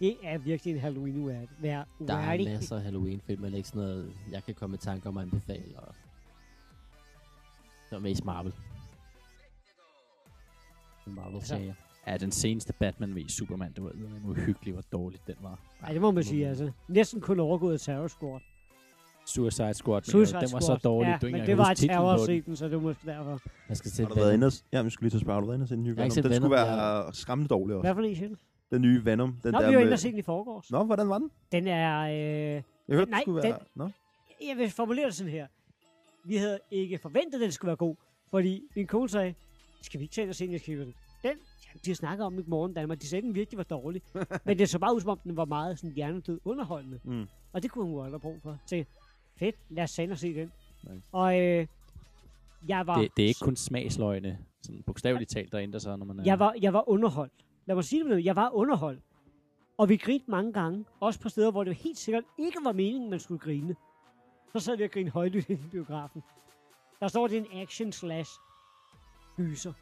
[0.00, 1.48] det er virkelig en halloween værd.
[1.58, 5.08] Vær Der er masser af Halloween-film, men ikke sådan noget, jeg kan komme i tanke
[5.08, 5.78] om at anbefale.
[5.78, 5.94] Og
[7.84, 8.52] det var mest Marvel.
[11.06, 11.74] Marvel-serier.
[12.06, 15.58] Ja, den seneste Batman v Superman, det var hvor uhyggeligt, hvor dårligt den var.
[15.82, 16.70] Nej, det må man sige, altså.
[16.88, 18.40] Næsten kun overgået af Terror Squad.
[19.26, 20.78] Suicide Squad, men Suicide den var Squad.
[20.78, 22.56] så dårlig, ja, du ikke men det var et den.
[22.56, 23.40] så det er måske derfor.
[23.68, 25.34] Jeg skal se Har du været inde og, ja, vi skulle lige til at spørge,
[25.34, 26.04] har du været inde og se den nye Venom?
[26.10, 27.86] Den skulle Venom, være skræmmende dårlig også.
[27.86, 28.28] Hvad for en, siger?
[28.70, 29.36] Den nye Venom.
[29.42, 30.70] Den Nå, der vi var inde og se den i forgårs.
[30.70, 31.30] Nå, hvordan var den?
[31.52, 32.00] Den er...
[32.00, 33.58] Øh, Jeg hørte, Nej, den skulle den- være...
[33.74, 33.90] Nå.
[34.48, 35.46] jeg vil formulere det sådan her.
[36.24, 37.96] Vi havde ikke forventet, at den skulle være god,
[38.30, 39.34] fordi min kone sagde,
[39.82, 40.94] skal vi ikke tage ind og se den, jeg skal den?
[41.22, 41.30] Den,
[41.66, 44.02] jamen, de har snakket om i morgen Danmark, de sagde, at den virkelig var dårlig.
[44.46, 47.00] Men det så bare ud, som om den var meget sådan hjernedød underholdende.
[47.04, 47.26] Mm.
[47.52, 48.58] Og det kunne hun jo aldrig brug for.
[48.66, 48.84] Så
[49.36, 50.52] fedt, lad os ind og se den.
[50.90, 51.06] Nice.
[51.12, 51.66] Og øh,
[52.68, 56.06] jeg var, Det, det er ikke kun smagsløgne, sådan bogstaveligt talt, der ændrer sig, når
[56.06, 56.22] man er...
[56.24, 57.32] jeg, var, jeg var underholdt.
[57.66, 58.24] Lad mig sige det på noget.
[58.24, 59.00] Jeg var underholdt.
[59.78, 60.84] Og vi grinte mange gange.
[61.00, 63.76] Også på steder, hvor det helt sikkert ikke var meningen, man skulle grine.
[64.52, 66.22] Så sad vi og grinede højlydt i biografen.
[67.00, 68.30] Der står, det er en action slash
[69.36, 69.72] gyser.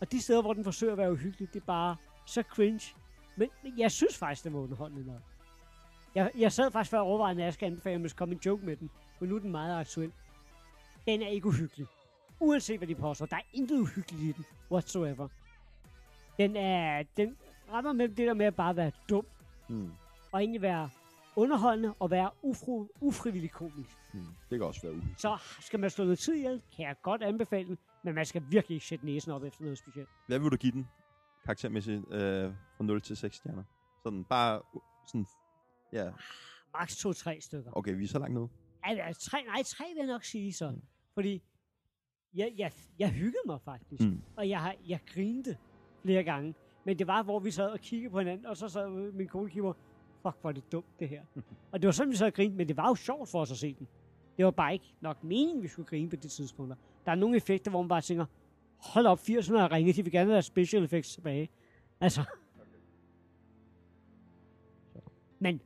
[0.00, 2.94] Og de steder, hvor den forsøger at være uhyggelig, det er bare så cringe.
[3.36, 5.20] Men, men jeg synes faktisk, det var underholdende nok.
[6.14, 8.34] Jeg, jeg sad faktisk før og overvejede, at jeg skal anbefale, om jeg skal komme
[8.34, 8.90] en joke med den.
[9.18, 10.12] For nu er den meget aktuel.
[11.06, 11.86] Den er ikke uhyggelig.
[12.40, 13.26] Uanset hvad de påstår.
[13.26, 14.44] Der er intet uhyggeligt i den.
[14.70, 15.28] Whatsoever.
[16.38, 17.02] Den er...
[17.16, 17.36] Den
[17.72, 19.26] rammer med det der med at bare være dum.
[19.68, 19.90] Mm.
[20.32, 20.90] Og egentlig være
[21.36, 23.96] underholdende og være ufri, ufrivillig komisk.
[24.12, 24.20] Mm.
[24.50, 25.20] Det kan også være uhyggeligt.
[25.20, 27.78] Så skal man slå noget tid ihjel, kan jeg godt anbefale den.
[28.06, 30.08] Men man skal virkelig ikke sætte næsen op efter noget specielt.
[30.26, 30.88] Hvad vil du give den
[31.44, 33.64] karaktermæssigt øh, fra 0 til 6 stjerner?
[34.02, 34.62] Sådan bare
[35.06, 35.26] sådan...
[35.92, 36.10] Ja,
[36.72, 37.70] Max to-tre stykker.
[37.76, 38.48] okay, vi er så langt nede.
[38.82, 40.74] Altså, tre, nej, tre vil jeg nok sige så.
[41.14, 41.42] Fordi
[42.34, 44.02] jeg, jeg, jeg hyggede mig faktisk.
[44.02, 44.22] Mm.
[44.36, 45.56] Og jeg, har, jeg grinte
[46.02, 46.54] flere gange.
[46.84, 49.50] Men det var, hvor vi sad og kiggede på hinanden, og så sad min kone
[49.64, 49.76] og
[50.22, 51.22] fuck, hvor er det dumt, det her.
[51.72, 53.50] og det var sådan, vi sad og grinte, men det var jo sjovt for os
[53.50, 53.88] at se den.
[54.36, 56.74] Det var bare ikke nok meningen, vi skulle grine på det tidspunkt.
[57.04, 58.24] Der er nogle effekter, hvor man bare tænker,
[58.78, 61.50] hold op, 80'erne har ringet, de vil gerne have special effects tilbage.
[62.00, 62.22] Altså.
[65.38, 65.60] Men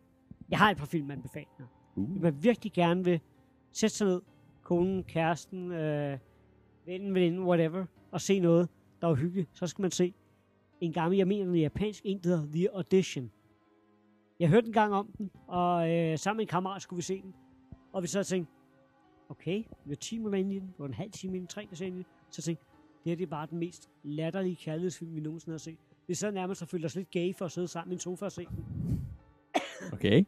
[0.50, 1.66] jeg har et par filmanbefalinger.
[1.96, 2.10] Uh.
[2.10, 3.20] Hvis man virkelig gerne vil
[3.72, 4.22] sætte sig ned,
[4.62, 6.18] konen, kæresten, øh,
[6.86, 8.68] vennen, veninden, whatever, og se noget,
[9.00, 10.14] der er hyggeligt, så skal man se
[10.80, 13.30] en gammel, jeg mener, en japansk, en, der hedder The Audition.
[14.40, 17.22] Jeg hørte en gang om den, og øh, sammen med en kammerat skulle vi se
[17.22, 17.34] den.
[17.92, 18.52] Og vi så tænkte,
[19.30, 21.86] okay, vi var 10 minutter inde i den, var en halv time inden, tre kvarter
[21.86, 22.12] inde i den.
[22.30, 22.64] Så tænkte
[23.04, 25.78] det her det er bare den mest latterlige kærlighedsfilm, vi nogensinde har set.
[26.06, 28.00] Det er så nærmest at føle os lidt gay for at sidde sammen i en
[28.00, 28.64] sofa og se den.
[29.92, 30.24] Okay.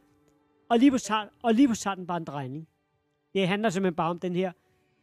[0.69, 2.67] Og lige på tager, og lige på tager den bare en drejning.
[3.33, 4.51] Det handler simpelthen bare om den her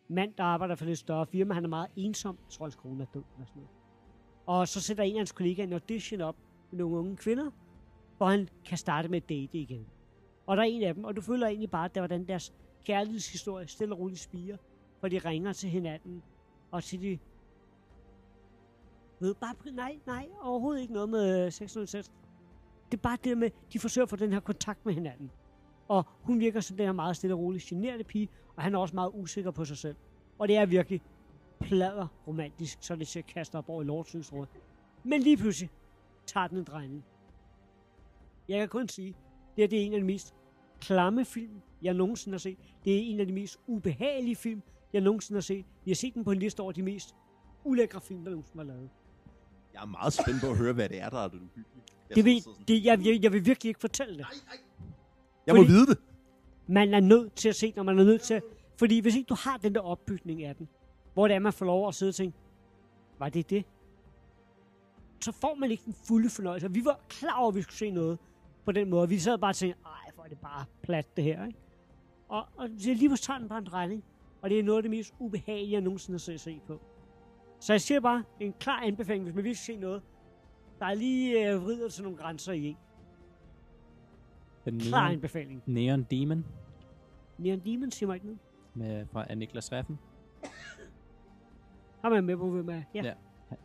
[0.09, 1.55] mand, der arbejder for det større firma.
[1.55, 2.39] Han er meget ensom.
[2.45, 3.23] Jeg tror, hans kone er død.
[3.35, 3.71] Eller sådan noget.
[4.47, 6.37] Og så sætter en af hans kollegaer en audition op
[6.71, 7.51] med nogle unge kvinder,
[8.17, 9.87] hvor han kan starte med at date igen.
[10.47, 12.29] Og der er en af dem, og du føler egentlig bare, at det var den
[12.29, 14.57] deres kærlighedshistorie stille og roligt spiger,
[15.01, 16.22] hvor de ringer til hinanden,
[16.70, 17.18] og til de
[19.20, 22.12] ved bare, nej, nej, overhovedet ikke noget med øh, 606.
[22.91, 25.31] Det er bare det der med, de forsøger at få den her kontakt med hinanden.
[25.89, 28.78] Og hun virker som den her meget stille og roligt generede pige, og han er
[28.78, 29.97] også meget usikker på sig selv.
[30.39, 31.03] Og det er virkelig
[31.61, 34.47] plader romantisk, så det ser kaster op over i lortsynsråd.
[35.05, 35.70] Men lige pludselig
[36.26, 37.05] tager den en drejning.
[38.49, 39.14] Jeg kan kun sige,
[39.57, 40.35] det, er det en af de mest
[40.81, 42.59] klamme film, jeg nogensinde har set.
[42.85, 44.62] Det er en af de mest ubehagelige film,
[44.93, 45.64] jeg nogensinde har set.
[45.85, 47.14] Vi har set den på en liste over de mest
[47.64, 48.91] ulækre film, der nogensinde var lavet.
[49.74, 51.66] Jeg er meget spændt på at høre, hvad det er, der er det uhyggelige.
[52.09, 54.26] Jeg Det vil, det, jeg, jeg, jeg vil virkelig ikke fortælle det.
[55.47, 55.99] Jeg må fordi- vide det.
[56.66, 58.43] Man er nødt til at se, når man er nødt til at...
[58.78, 60.68] Fordi hvis ikke du har den der opbygning af den,
[61.14, 62.39] hvor det er, man får lov at sidde og tænke,
[63.18, 63.64] var det det?
[65.20, 66.72] Så får man ikke den fulde fornøjelse.
[66.72, 68.18] Vi var klar over, at vi skulle se noget
[68.64, 69.09] på den måde.
[69.09, 71.59] Vi sad bare og tænkte, ej, er det bare plat det her, ikke?
[72.29, 74.05] Og, og det er lige på den bare en drejning.
[74.43, 76.81] Og det er noget af det mest ubehagelige, jeg nogensinde har set se på.
[77.61, 80.03] Så jeg siger bare, en klar anbefaling, hvis man vil se noget,
[80.79, 82.77] der er lige øh, vrider til nogle grænser i en.
[84.64, 85.62] Den Klar Neon, anbefaling.
[85.66, 86.45] Neon Demon
[87.39, 88.41] Neon Demon siger mig ikke noget.
[88.75, 89.99] med, fra af Niklas Reffen.
[92.03, 92.73] Har man med på, hvem er?
[92.75, 92.83] Ja.
[92.95, 93.03] Ja.
[93.05, 93.12] Ja.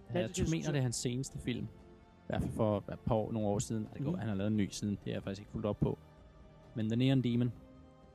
[0.07, 0.73] Han, jeg det synes mener, jeg.
[0.73, 1.63] det er hans seneste film.
[1.65, 3.87] I hvert fald for et par år, nogle år siden.
[3.93, 4.19] Det går, Mhm.
[4.19, 4.97] han har lavet en ny siden.
[5.05, 5.97] Det er jeg faktisk ikke fuldt op på.
[6.75, 7.51] Men The Neon Demon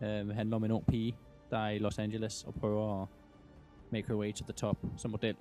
[0.01, 1.17] øh, handler om en ung pige,
[1.51, 3.09] der er i Los Angeles og prøver at
[3.93, 5.37] make her way to the top som model.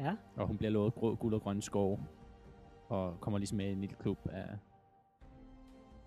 [0.00, 0.16] Ja.
[0.36, 1.98] Og hun bliver lovet grød, guld og grønne skove.
[2.88, 4.58] Og kommer ligesom med i en lille klub af...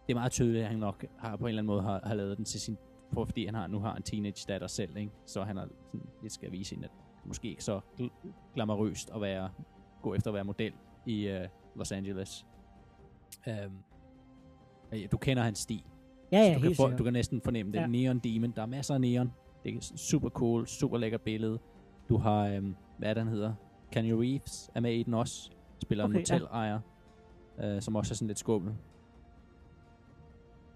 [0.07, 2.13] Det er meget tydeligt, at han nok har på en eller anden måde har, har
[2.13, 2.77] lavet den til sin...
[3.13, 5.11] For, fordi han har, nu har en teenage datter selv, ikke?
[5.25, 9.09] Så han har sådan, lidt skal vise hende, at det måske ikke så gl- glamourøst
[9.15, 9.49] at være,
[10.01, 10.73] gå efter at være model
[11.05, 11.45] i uh,
[11.75, 12.45] Los Angeles.
[13.47, 13.83] Um,
[15.11, 15.83] du kender hans stil.
[16.31, 16.99] Ja, ja, så du, kan sikkert.
[16.99, 17.79] du kan næsten fornemme det.
[17.79, 17.87] Ja.
[17.87, 18.53] Neon Demon.
[18.55, 19.33] Der er masser af neon.
[19.63, 21.59] Det er super cool, super lækker billede.
[22.09, 23.53] Du har, um, hvad han hedder?
[23.91, 25.51] Kenny Reeves er med i den også.
[25.81, 26.39] Spiller okay, en Okay, ja.
[26.39, 26.79] motelejer,
[27.75, 28.73] uh, som også er sådan lidt skummel.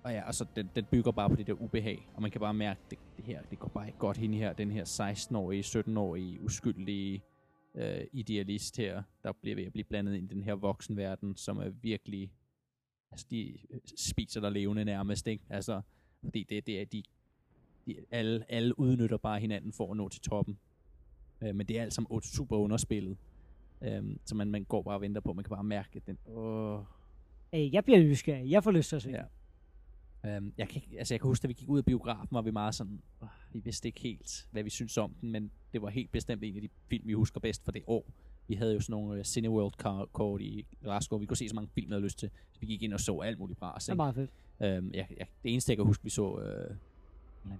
[0.04, 2.54] Og ja, altså, den, den bygger bare på det der ubehag, og man kan bare
[2.54, 6.44] mærke, det, det her, det går bare ikke godt hende her, den her 16-årige, 17-årige,
[6.44, 7.24] uskyldige
[7.76, 11.58] øh, idealist her, der bliver ved at blive blandet ind i den her voksenverden, som
[11.58, 12.32] er virkelig,
[13.12, 15.44] altså de øh, spiser der levende nærmest, ikke?
[15.50, 15.82] Altså,
[16.24, 17.04] fordi det, det er, de,
[17.86, 20.58] de alle, alle udnytter bare hinanden for at nå til toppen.
[21.42, 23.18] Øh, men det er alt sammen super underspillet.
[23.82, 26.18] Øh, så man, man går bare og venter på, man kan bare mærke, at den,
[26.26, 26.80] åh,
[27.54, 28.52] Øh, jeg bliver nysgerrig.
[28.52, 29.24] Jeg får lyst til at se Ja.
[30.26, 32.52] Øhm, jeg, kan, altså jeg kan huske, da vi gik ud af biografen, var vi
[32.52, 35.90] meget sådan, "Åh, vi vidste ikke helt, hvad vi synes om den, men det var
[35.90, 38.06] helt bestemt en af de film, vi husker bedst for det år.
[38.48, 41.56] Vi havde jo sådan nogle uh, Cineworld car- kort i Glasgow, vi kunne se så
[41.56, 43.84] mange film, vi havde lyst til, så vi gik ind og så alt muligt bras.
[43.84, 43.98] Det er Ikke?
[43.98, 44.32] meget fedt.
[44.62, 46.32] Øhm, jeg, jeg, det eneste, jeg kan huske, vi så
[47.46, 47.52] uh,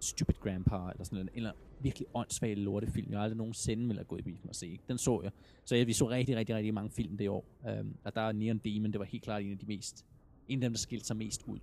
[0.00, 4.04] Stupid Grandpa, eller sådan en eller virkelig åndssvag lortefilm, jeg har aldrig nogensinde ville have
[4.04, 4.66] gået i biffen og se.
[4.66, 4.84] Ikke?
[4.88, 5.30] Den så jeg.
[5.64, 7.44] Så ja, vi så rigtig, rigtig, rigtig mange film det år.
[7.68, 10.04] Øhm, og der er Neon Demon, det var helt klart en af de mest,
[10.48, 11.58] en af dem, der skilte sig mest ud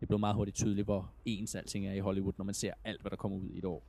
[0.00, 3.00] det blev meget hurtigt tydeligt, hvor ens alting er i Hollywood, når man ser alt,
[3.00, 3.82] hvad der kommer ud i et år.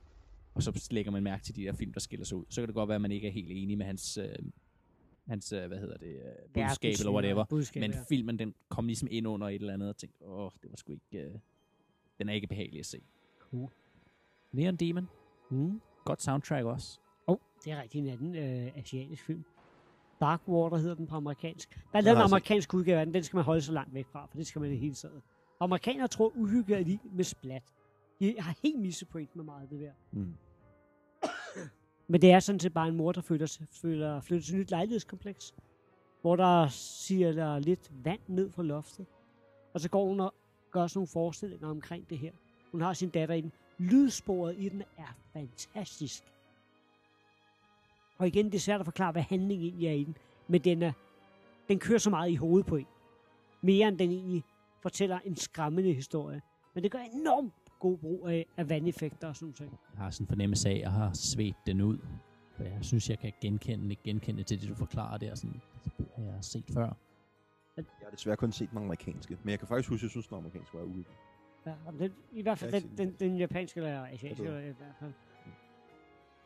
[0.58, 2.46] Og så lægger man mærke til de der film, der skiller sig ud.
[2.50, 4.30] Så kan det godt være, at man ikke er helt enig med hans, øh,
[5.28, 6.22] hans øh, hvad hedder det, øh,
[6.54, 7.46] budskab eller whatever.
[7.46, 8.04] Budskab, Men ja.
[8.10, 10.92] filmen, den kom ligesom ind under et eller andet, og tænkte, åh, det var sgu
[10.94, 11.32] ikke, øh,
[12.20, 13.02] den er ikke behagelig at se.
[13.40, 13.70] Cool.
[14.52, 15.08] Neon Demon,
[15.50, 15.82] Mm.
[16.06, 17.00] godt soundtrack også.
[17.28, 19.44] Oh, det er rigtig en anden øh, asiatisk film.
[20.22, 21.70] Darkwater hedder den på amerikansk.
[21.92, 23.14] Der er lavet en amerikansk udgave af den.
[23.14, 25.22] Den skal man holde så langt væk fra, for det skal man det hele taget.
[25.60, 27.64] Amerikanere tror uhygge er lige med splat.
[28.20, 29.92] De har helt misset point med meget af det der.
[30.12, 30.34] Mm.
[32.08, 34.70] Men det er sådan set bare en mor, der føler, føler flytter til et nyt
[34.70, 35.54] lejlighedskompleks,
[36.22, 39.06] hvor der siger der lidt vand ned fra loftet.
[39.74, 40.34] Og så går hun og
[40.72, 42.32] gør sådan nogle forestillinger omkring det her.
[42.72, 43.52] Hun har sin datter i den.
[43.78, 46.24] Lydsporet i den er fantastisk.
[48.18, 50.18] Og igen, det er svært at forklare, hvad handlingen egentlig er i den.
[50.48, 50.92] Men den, er,
[51.68, 52.88] den kører så meget i hovedet på en.
[53.62, 54.44] Mere end den egentlig
[54.82, 56.42] fortæller en skræmmende historie.
[56.74, 59.72] Men det gør enormt god brug af, af vandeffekter og sådan noget.
[59.94, 61.98] Jeg har sådan en fornemmelse af, at jeg har svedt den ud.
[62.56, 65.36] For Jeg synes, jeg kan genkende, genkende til det, du forklarer der.
[65.36, 65.62] Sådan,
[65.98, 66.94] det har jeg set før.
[67.78, 70.28] Jeg har desværre kun set den amerikanske, men jeg kan faktisk huske, at jeg synes,
[70.28, 71.18] den amerikanske var uhyggelig.
[71.66, 74.44] Ja, den, I hvert fald den, den, den japanske eller asiatiske.
[74.44, 75.14] I hvert fald.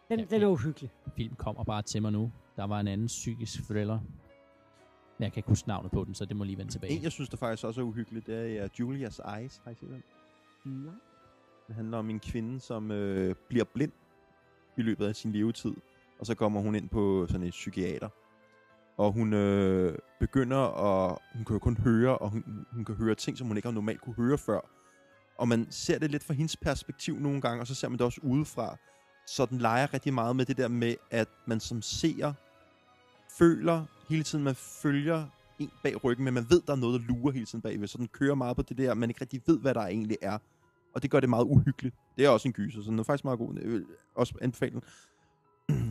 [0.10, 0.90] Den, Ja, den er uhyggelig.
[1.18, 2.32] film kommer bare til mig nu.
[2.56, 4.00] Der var en anden psykisk thriller.
[5.18, 6.94] Men jeg kan ikke huske navnet på den, så det må lige vende tilbage.
[6.98, 9.62] En, jeg synes, der faktisk også er uhyggelig, det er Julia's Eyes.
[9.64, 10.04] Har I set den?
[10.86, 10.94] Nej.
[11.68, 13.92] Den handler om en kvinde, som øh, bliver blind
[14.78, 15.74] i løbet af sin levetid.
[16.20, 18.10] Og så kommer hun ind på sådan et psykiater.
[18.98, 21.18] Og hun øh, begynder at...
[21.34, 23.74] Hun kan jo kun høre, og hun, hun kan høre ting, som hun ikke har
[23.74, 24.60] normalt kunne høre før.
[25.38, 28.06] Og man ser det lidt fra hendes perspektiv nogle gange, og så ser man det
[28.06, 28.78] også udefra.
[29.28, 32.34] Så den leger rigtig meget med det der med, at man som seer
[33.38, 35.26] føler hele tiden, man følger
[35.60, 37.88] en bag ryggen, men man ved, der er noget, der lurer hele tiden bagved.
[37.88, 40.38] Så den kører meget på det der, man ikke rigtig ved, hvad der egentlig er.
[40.94, 41.96] Og det gør det meget uhyggeligt.
[42.18, 43.56] Det er også en gyser, så den er faktisk meget god.
[43.62, 43.86] Jeg vil
[44.16, 44.82] også anbefale den.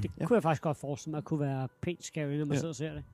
[0.03, 0.27] Det ja.
[0.27, 2.55] kunne jeg faktisk godt forestille mig, kunne være pænt scary, når man Ja.
[2.55, 2.59] ja.
[2.59, 3.05] sidder og ser det.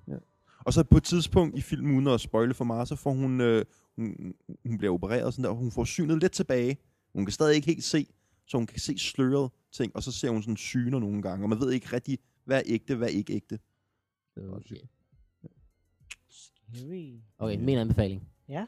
[0.65, 3.41] Og så på et tidspunkt i filmen, uden at spoile for meget, så får hun,
[3.41, 3.65] øh,
[3.97, 4.35] hun,
[4.67, 6.77] hun bliver opereret og sådan der, og hun får synet lidt tilbage.
[7.15, 8.07] Hun kan stadig ikke helt se,
[8.47, 11.49] så hun kan se sløret ting, og så ser hun sådan syner nogle gange, og
[11.49, 13.59] man ved ikke rigtig, hvad er ægte, hvad er ikke ægte.
[14.37, 14.77] Okay.
[16.29, 17.13] Scary.
[17.39, 18.29] okay, min anbefaling.
[18.49, 18.67] Ja.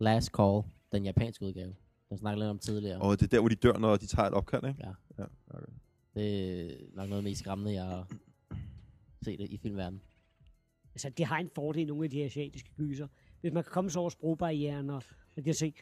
[0.00, 1.74] Last Call, den japanske udgave.
[2.10, 3.00] Den snakkede lidt om tidligere.
[3.00, 4.80] Og det er der, hvor de dør, når de tager et opkald, ikke?
[4.84, 4.92] Ja.
[5.18, 5.72] ja okay.
[6.14, 8.08] Det er nok noget af det mest skræmmende, jeg har
[9.22, 10.02] set det i filmverdenen.
[10.94, 13.08] Altså, det har en fordel, nogle af de asiatiske gyser.
[13.40, 15.02] Hvis man kan komme så over sprogbarrieren og,
[15.36, 15.74] og de ting.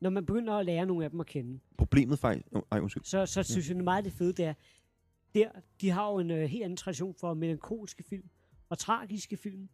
[0.00, 2.46] Når man begynder at lære nogle af dem at kende, Problemet faktisk...
[2.70, 3.04] Ej, undskyld.
[3.04, 4.54] så, så synes jeg, det er meget det fede, det er,
[5.34, 5.48] der,
[5.80, 8.28] de har jo en øh, helt anden tradition for melankolske film
[8.68, 9.68] og tragiske film.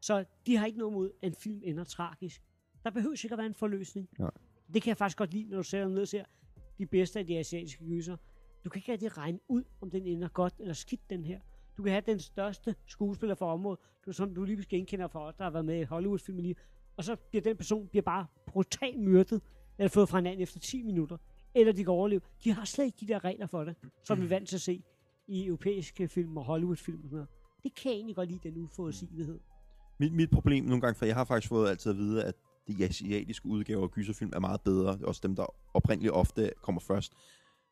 [0.00, 2.42] Så de har ikke noget mod, at en film ender tragisk.
[2.84, 4.08] Der behøver ikke at være en forløsning.
[4.18, 4.30] Nej.
[4.74, 6.24] Det kan jeg faktisk godt lide, når du sætter ned og ser
[6.78, 8.16] de bedste af de asiatiske gyser.
[8.64, 11.40] Du kan ikke rigtig regne ud, om den ender godt eller skidt, den her.
[11.76, 15.34] Du kan have den største skuespiller for området, du, som du lige genkender for os,
[15.34, 16.56] der har været med i Hollywood-film lige,
[16.96, 19.42] og så bliver den person bliver bare brutalt myrdet,
[19.78, 21.16] eller fået fra hinanden efter 10 minutter,
[21.54, 22.20] eller de kan overleve.
[22.44, 24.60] De har slet ikke de der regler for det, som vi er vant til at
[24.60, 24.82] se
[25.28, 27.28] i europæiske film og Hollywood-film og sådan noget.
[27.62, 29.40] Det kan jeg egentlig godt lide, den uforudsigelighed.
[29.98, 32.34] Mit, mit problem nogle gange, for jeg har faktisk fået altid at vide, at
[32.68, 34.92] de asiatiske udgaver af gyserfilm er meget bedre.
[34.92, 37.12] Det er også dem, der oprindeligt ofte kommer først.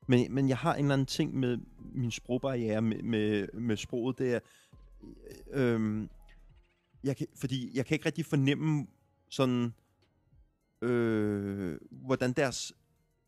[0.06, 1.58] Men, men jeg har en eller anden ting med
[1.94, 4.40] min sprogbarriere, med, med, med sproget, det er...
[5.50, 6.08] Øhm,
[7.04, 8.86] jeg kan, fordi jeg kan ikke rigtig fornemme
[9.30, 9.74] sådan...
[10.82, 12.72] Øh, hvordan deres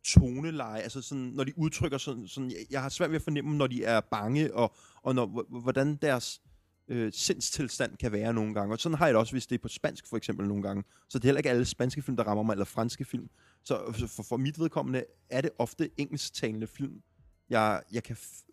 [0.04, 3.56] toneleje, altså sådan, når de udtrykker sådan, sådan jeg, jeg har svært ved at fornemme,
[3.56, 6.42] når de er bange, og, og når, hvordan deres
[6.88, 8.74] øh, sindstilstand kan være nogle gange.
[8.74, 10.84] Og sådan har jeg det også, hvis det er på spansk for eksempel nogle gange.
[11.08, 13.30] Så det er heller ikke alle spanske film, der rammer mig, eller franske film.
[13.62, 17.02] Så for, for mit vedkommende er det ofte engelsktalende film,
[17.50, 18.44] jeg, jeg kan f-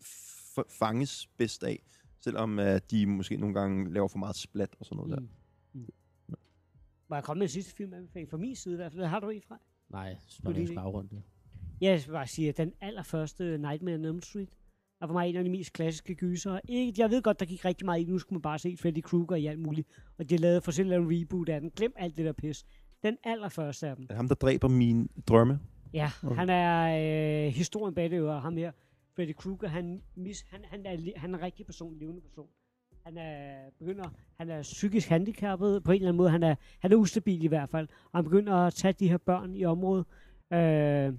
[0.60, 1.84] f- fanges bedst af.
[2.20, 5.20] Selvom uh, de måske nogle gange laver for meget splat og sådan noget der.
[5.20, 5.30] Mm.
[5.74, 5.88] Mm.
[7.10, 9.04] Må jeg komme med en sidste film anbefaling fra min side i hvert fald?
[9.06, 9.60] Har du en fra?
[9.90, 10.18] Nej,
[10.68, 11.24] skal afrunde det.
[11.82, 14.50] Ja, jeg skal bare sige, at den allerførste Nightmare on Elm Street
[15.04, 16.60] er for mig en af de mest klassiske gyser.
[16.70, 18.06] Ikke, jeg ved godt, der gik rigtig meget i.
[18.06, 19.88] Nu skulle man bare se Freddy Krueger i alt muligt.
[20.18, 21.70] Og de lavede for selv en reboot af den.
[21.70, 22.66] Glem alt det der pis.
[23.04, 24.08] Den allerførste af dem.
[24.10, 25.60] Er ham, der dræber mine drømme?
[25.94, 26.36] Ja, Okay.
[26.36, 28.72] han er øh, historien bag det, og ham her.
[29.16, 32.48] Freddy Krueger, han, mis, han, han, er, han er en rigtig person, en levende person.
[33.06, 36.30] Han er, begynder, han er psykisk handicappet på en eller anden måde.
[36.30, 37.88] Han er, han er ustabil i hvert fald.
[38.12, 40.06] Og han begynder at tage de her børn i området.
[40.54, 41.14] Øh,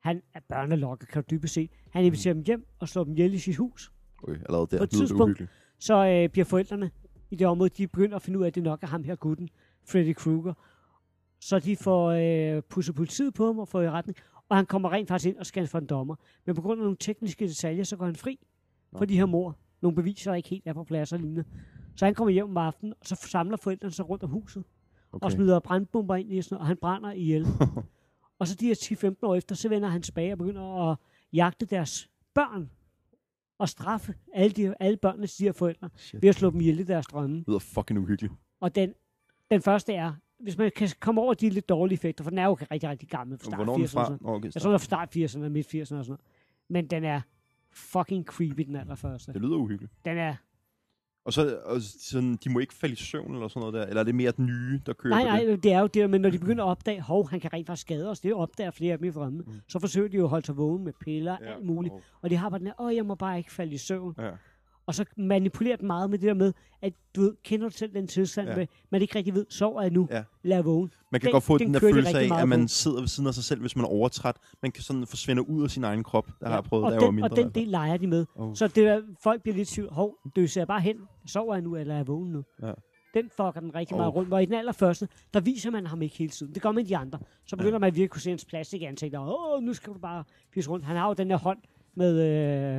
[0.00, 1.70] han er børnelokker, kan du dybest set.
[1.90, 3.92] Han inviterer dem hjem og slår dem ihjel i sit hus.
[4.22, 5.42] Okay, allerede der På et tidspunkt-.
[5.78, 6.90] Så øh, bliver forældrene
[7.30, 9.14] i det område, de begynder at finde ud af, at det nok er ham her
[9.14, 9.48] gutten,
[9.88, 10.54] Freddy Krueger.
[11.40, 14.18] Så de får øh, pusset politiet på ham og får i retning.
[14.48, 16.14] Og han kommer rent faktisk ind og skal for en dommer.
[16.46, 18.38] Men på grund af nogle tekniske detaljer, så går han fri
[18.92, 18.98] Nå.
[18.98, 19.56] for de her mor.
[19.80, 21.44] Nogle beviser, der ikke helt er på plads og lignende.
[21.96, 24.64] Så han kommer hjem om aftenen, og så samler forældrene sig rundt om huset.
[25.12, 25.24] Okay.
[25.24, 27.46] Og smider brandbomber ind i sådan noget, og han brænder ihjel.
[28.40, 30.96] og så de her 10-15 år efter, så vender han tilbage og begynder at
[31.32, 32.70] jagte deres børn.
[33.58, 36.22] Og straffe alle, de, alle børnene de her forældre Shit.
[36.22, 37.36] ved at slå dem ihjel i deres drømme.
[37.38, 38.32] Det lyder fucking uhyggeligt.
[38.60, 38.94] Og den,
[39.50, 42.44] den første er, hvis man kan komme over de lidt dårlige effekter, for den er
[42.46, 43.38] jo rigtig, rigtig gammel.
[43.38, 44.18] Fra start Hvornår er den 80'erne og fra?
[44.34, 44.62] okay, Jeg start.
[44.62, 46.20] tror, den er fra start 80'erne og midt 80'erne og sådan noget.
[46.68, 47.20] Men den er
[47.72, 49.32] fucking creepy, den allerførste.
[49.32, 49.92] Det lyder uhyggeligt.
[50.04, 50.34] Den er...
[51.24, 53.86] Og så og sådan, de må ikke falde i søvn eller sådan noget der?
[53.86, 55.62] Eller er det mere den nye, der kører Nej, nej, det?
[55.62, 57.80] det er jo det, men når de begynder at opdage, hov, han kan rent faktisk
[57.86, 59.52] skade os, det opdager flere af dem i drømme, Mm.
[59.68, 61.94] så forsøger de jo at holde sig vågen med piller, ja, alt muligt.
[61.94, 64.14] og- Og de har bare den her, åh, jeg må bare ikke falde i søvn.
[64.18, 64.30] Ja.
[64.90, 67.94] Og så manipulerer den meget med det der med, at du ved, kender du selv
[67.94, 68.52] den tilstand, Ja.
[68.52, 68.58] ja.
[68.58, 70.22] med, man ikke rigtig ved, sover jeg nu, Ja.
[70.44, 70.90] eller er vågen.
[71.12, 73.26] Man kan Den- godt få den den, der følelse af, at man sidder ved siden
[73.26, 74.36] af sig selv, hvis man er overtræt.
[74.62, 76.26] Man kan sådan forsvinde ud af sin egen krop.
[76.40, 77.28] Der har jeg prøvet, og da jeg den, var mindre.
[77.30, 78.26] Og den del leger de med.
[78.34, 78.54] Oh.
[78.54, 79.88] Så det er, folk bliver lidt tvivl.
[79.92, 80.96] Hov, det ser bare hen.
[81.26, 82.42] Sover jeg nu, eller er jeg vågen nu?
[82.62, 82.72] Ja.
[83.14, 83.98] Den fucker den rigtig Oh.
[83.98, 84.32] meget rundt.
[84.32, 86.54] Og i den allerførste, der viser man ham ikke hele tiden.
[86.54, 87.18] Det gør man de andre.
[87.46, 87.78] Så begynder Ja.
[87.78, 89.14] man virkelig at kunne se hans plastikansigt.
[89.14, 90.84] Og åh, nu skal du bare pisse rundt.
[90.84, 91.58] Han har jo den der hånd
[91.96, 92.20] med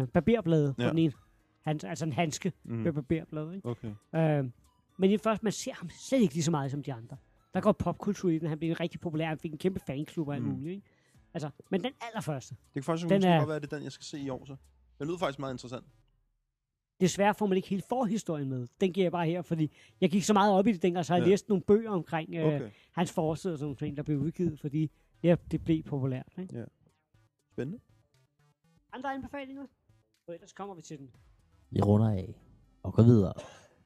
[0.01, 0.83] øh, barberblade Ja.
[0.83, 1.13] på den ene.
[1.61, 2.75] Han, altså en handske Mm.
[2.77, 3.55] med barberblade.
[3.55, 3.67] Ikke?
[3.69, 3.93] Okay.
[4.15, 4.51] Øh,
[4.97, 7.17] men det første, man ser ham slet ikke lige så meget som de andre.
[7.53, 8.47] Der går popkultur i den.
[8.49, 9.27] Han blev rigtig populær.
[9.27, 10.49] Han fik en kæmpe fanklub og alt Mm.
[10.49, 10.75] muligt.
[10.75, 10.87] Ikke?
[11.33, 12.55] Altså, men den allerførste.
[12.55, 14.29] Det kan faktisk Den er- godt være, at det er den, jeg skal se i
[14.29, 14.55] år, så.
[14.99, 15.85] Den lyder faktisk meget interessant.
[16.99, 18.67] Desværre får man ikke hele forhistorien med.
[18.81, 21.13] Den giver jeg bare her, fordi jeg gik så meget op i det dengang, så
[21.13, 21.29] har jeg Ja.
[21.31, 22.69] læst nogle bøger omkring øh, Okay.
[22.91, 24.91] hans forside og sådan nogle ting, der blev udgivet, fordi
[25.23, 26.33] ja, det blev populært.
[26.37, 26.65] Ikke?
[27.51, 27.79] Spændende.
[28.93, 29.65] Andre anbefalinger?
[30.27, 31.09] Og ellers kommer vi til den.
[31.71, 32.35] Vi runder af
[32.83, 33.33] og går videre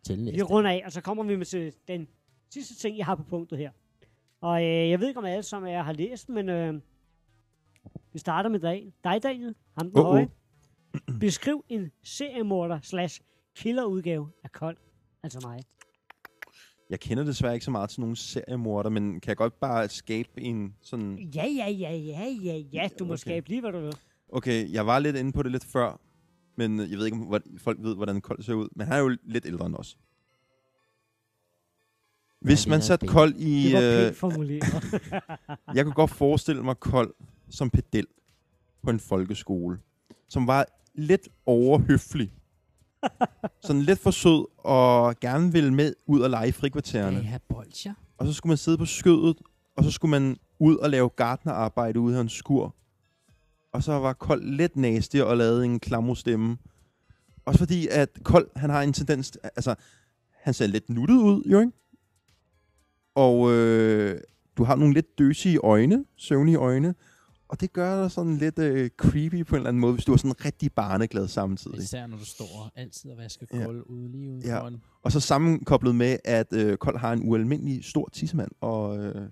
[0.03, 0.43] til Vi næste.
[0.43, 2.07] runder af, og så kommer vi med til den
[2.53, 3.71] sidste ting, jeg har på punktet her.
[4.41, 6.73] Og øh, jeg ved ikke, om alle som jeg har læst, men øh,
[8.13, 8.93] vi starter med dig.
[9.03, 9.55] Dig, Daniel.
[9.77, 10.03] Ham den Uh-oh.
[10.03, 10.29] høje.
[11.19, 13.21] Beskriv en seriemorder slash
[13.55, 14.77] killerudgave af Kold.
[15.23, 15.59] Altså mig.
[16.89, 20.29] Jeg kender desværre ikke så meget til nogle seriemorder, men kan jeg godt bare skabe
[20.41, 21.17] en sådan...
[21.35, 22.89] Ja, ja, ja, ja, ja, ja.
[22.99, 23.17] Du må Okay.
[23.17, 23.93] skabe lige, hvad du vil.
[24.29, 25.99] Okay, jeg var lidt inde på det lidt før,
[26.57, 28.67] men jeg ved ikke, om hvor- folk ved, hvordan Kold ser ud.
[28.75, 29.97] Men han er jo lidt ældre end os.
[32.41, 33.07] Hvis det man satte.
[33.07, 33.63] Kold i...
[33.71, 34.13] Det var Øh,
[35.75, 37.13] jeg kunne godt forestille mig Kold
[37.49, 38.07] som pedel
[38.83, 39.79] på en folkeskole,
[40.29, 42.31] som var lidt overhøflig.
[43.63, 47.21] Sådan lidt for sød og gerne ville med ud og lege i frikvartererne.
[47.21, 47.93] Have bolcher?
[48.17, 49.37] Og så skulle man sidde på skødet,
[49.77, 52.75] og så skulle man ud og lave gartnerarbejde ude i hans skur.
[53.75, 56.57] Og så var Kold lidt nasty og lavede en klamrostemme.
[57.45, 59.75] Også fordi, at Kold, han har en tendens, altså,
[60.31, 61.71] han ser lidt nuttet ud, jo ikke?
[63.15, 64.19] Og øh,
[64.57, 66.95] du har nogle lidt døsige øjne, søvnige øjne,
[67.47, 70.13] og det gør dig sådan lidt øh, creepy på en eller anden måde, hvis du
[70.13, 71.79] er sådan rigtig barneglad samtidig.
[71.79, 73.63] Især når du står altid og vasker Ja.
[73.65, 74.59] gulv ude lige ude Ja.
[74.59, 74.81] foran.
[75.03, 79.29] Og så sammenkoblet med, at øh, Kold har en ualmindelig stor tissemand, og øh,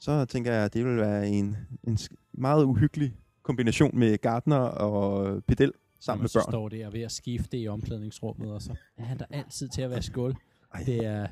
[0.00, 1.98] så tænker jeg, at det vil være en, en
[2.34, 6.52] meget uhyggelig kombination med Gardner og Pedel sammen man med så børn.
[6.52, 10.10] står der ved at skifte i omklædningsrummet, og så er han der altid til at
[10.12, 10.34] gulv.
[10.74, 10.82] Ej.
[10.86, 11.26] Det er...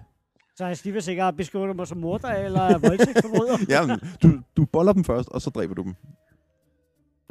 [0.57, 3.59] så jeg Steve sikkert beskriver mig som morder eller voldtægtsforbryder.
[3.75, 5.95] Ja, men du, du boller dem først, og så dræber du dem.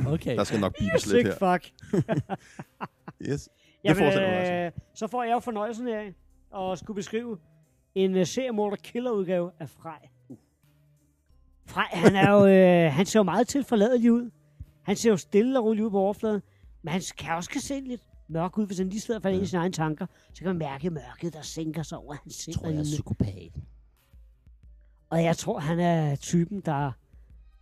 [0.07, 0.37] Okay.
[0.37, 1.57] Der skal nok bibes lidt her.
[1.57, 1.71] fuck.
[3.21, 3.49] Yes.
[3.83, 4.53] Jamen, fortsætter du altså.
[4.53, 6.13] øh, så får jeg jo fornøjelsen af
[6.61, 7.37] at skulle beskrive
[7.95, 9.99] en uh, seriemorder killer udgave af Frej.
[11.65, 14.29] Frej, han er jo, øh, han ser jo meget tilforladelig ud.
[14.87, 16.41] Han ser jo stille og roligt ud på overfladen,
[16.81, 19.35] men han kan også kan se lidt mørk ud, hvis han lige sidder og falder
[19.35, 19.39] ja.
[19.39, 20.05] ind i sine egne tanker.
[20.33, 22.55] Så kan man mærke mørket, der sænker sig over hans sind.
[22.55, 23.51] tror, jeg er psykopat.
[25.09, 26.91] Og jeg tror, han er typen, der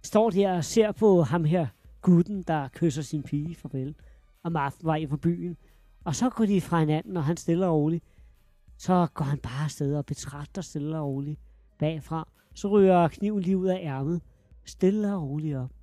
[0.03, 1.67] står der og ser på ham her,
[2.01, 3.95] gutten, der kysser sin pige farvel
[4.43, 5.57] om aftenen vej fra byen.
[6.03, 8.03] Og så går de fra hinanden, og han stille og roligt.
[8.78, 11.39] Så går han bare afsted og betragter stille og roligt
[11.80, 12.28] bagfra.
[12.53, 14.21] Så ryger kniven lige ud af ærmet.
[14.65, 15.74] Stille og roligt op.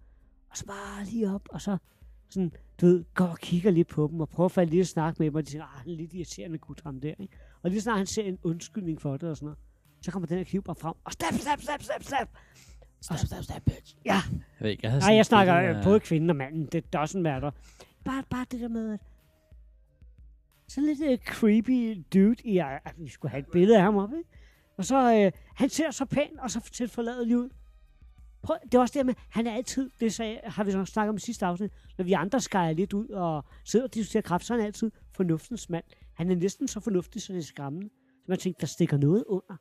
[0.53, 1.77] Og så bare lige op, og så
[2.31, 4.87] sådan, du ved, går og kigger lidt på dem, og prøver at falde lidt og
[4.87, 7.37] snakke med dem, og de siger, ah, han er lidt irriterende gut ham der, ikke?
[7.63, 9.59] Og lige snart han ser en undskyldning for det og sådan noget,
[10.03, 12.29] så kommer den her kniv bare frem, og stab, stab, stab, stab, stab.
[13.01, 13.97] Stab, stab, stab, bitch.
[14.05, 16.67] Ja, Jeg ved ikke, jeg nej, jeg snakker billede øh, af- både kvinden og manden,
[16.67, 17.51] det doesn't matter.
[18.05, 19.01] Bare, bare det der med, at
[20.69, 24.11] sådan lidt uh, creepy dude i, at vi skulle have et billede af ham op,
[24.13, 24.29] ikke?
[24.79, 27.49] Og så, øh, han ser så pæn og så tilforladelig ud.
[28.43, 31.09] Prøv, det er også det med, han er altid, det sagde, har vi så snakket
[31.09, 34.45] om i sidste afsnit, når vi andre skærer lidt ud og sidder og diskuterer kraft,
[34.45, 35.85] så er han altid fornuftens mand.
[36.15, 37.89] Han er næsten så fornuftig, så det er skræmmende.
[37.89, 39.57] Så man tænker, der stikker noget under.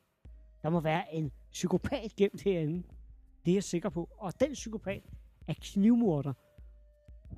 [0.62, 2.82] Der må være en psykopat gemt herinde.
[3.44, 4.08] Det er jeg sikker på.
[4.18, 5.02] Og den psykopat
[5.48, 6.32] er knivmorder.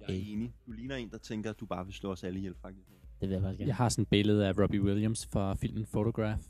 [0.00, 0.54] Jeg er enig.
[0.66, 2.88] Du ligner en, der tænker, at du bare vil slå os alle ihjel, faktisk.
[3.20, 3.68] Det vil jeg faktisk gerne.
[3.68, 6.42] Jeg har sådan et billede af Robbie Williams fra filmen Photograph.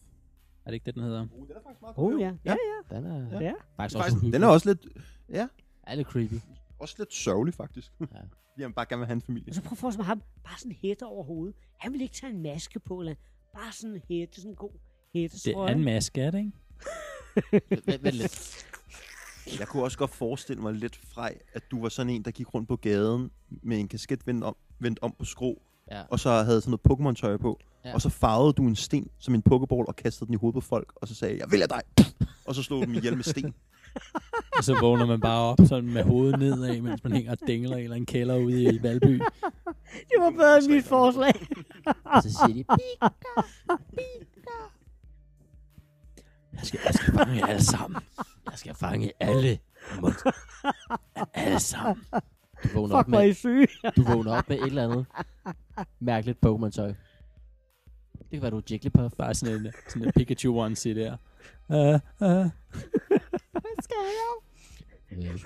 [0.64, 1.26] Er det ikke det, den hedder?
[1.32, 2.32] Uh, den er faktisk meget Oh ja.
[2.44, 2.56] Ja,
[3.00, 3.52] Den er ja.
[3.76, 4.32] faktisk også Faktisk, uhyggelig.
[4.32, 4.86] den er også lidt,
[5.28, 5.48] ja,
[5.82, 6.34] er lidt creepy.
[6.78, 7.92] også lidt sørgelig, faktisk.
[8.00, 8.06] Ja.
[8.62, 9.50] Han bare gerne vil have en familie.
[9.50, 11.56] Og så prøv at forestille mig ham, bare sådan en hætte over hovedet.
[11.78, 13.14] Han vil ikke tage en maske på, eller
[13.54, 14.70] bare sådan en hætte, sådan en god
[15.14, 15.36] hætte.
[15.36, 16.52] Det er en maske, er det ikke?
[17.86, 18.66] Vent, vent lidt.
[19.58, 22.54] Jeg kunne også godt forestille mig lidt frej, at du var sådan en, der gik
[22.54, 23.30] rundt på gaden
[23.62, 26.02] med en kasket vendt om, vendt om på skrå, Ja.
[26.10, 27.60] og så havde sådan noget Pokémon-tøj på.
[27.84, 27.94] Ja.
[27.94, 30.60] Og så farvede du en sten som en pokeball og kastede den i hovedet på
[30.60, 32.16] folk, og så sagde jeg, jeg vil have dig.
[32.46, 33.54] og så slog dem ihjel med sten.
[34.58, 37.76] Og så vågner man bare op sådan med hovedet nedad, mens man hænger og dingler
[37.76, 39.20] i en eller anden kælder ude i Valby.
[39.92, 41.46] Det var bedre end mit forslag.
[42.04, 43.10] Og så siger de, "Pik."
[46.52, 48.02] Jeg skal, jeg skal fange alle sammen.
[48.50, 49.58] jeg skal fange alle.
[51.34, 52.04] alle sammen.
[52.64, 53.68] Du vågner, op Fuck, hvor er med, I syge.
[53.96, 55.06] du vågner op med et eller andet
[56.00, 56.86] mærkeligt Pokémon-tøj.
[58.18, 59.14] Det kan være, du er Jigglypuff.
[59.18, 61.16] Bare sådan en, sådan en Pikachu onesie der.
[61.68, 62.46] Uh, uh.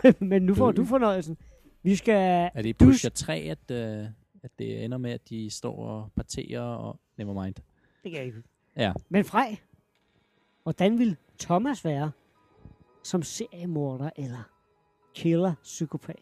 [0.05, 1.37] Øh, Men nu får du fornøjelsen.
[1.83, 2.51] Vi skal...
[2.55, 4.07] Er det i Du- Pusher 3, at, uh,
[4.43, 7.01] at det ender med, at de står og parterer og...
[7.17, 7.55] Never mind.
[8.03, 8.43] Det kan jeg ikke.
[8.77, 8.93] Ja.
[9.09, 9.57] Men Frej,
[10.63, 12.11] hvordan vil Thomas være
[13.03, 14.51] som seriemorder eller
[15.15, 16.17] killer psykopat.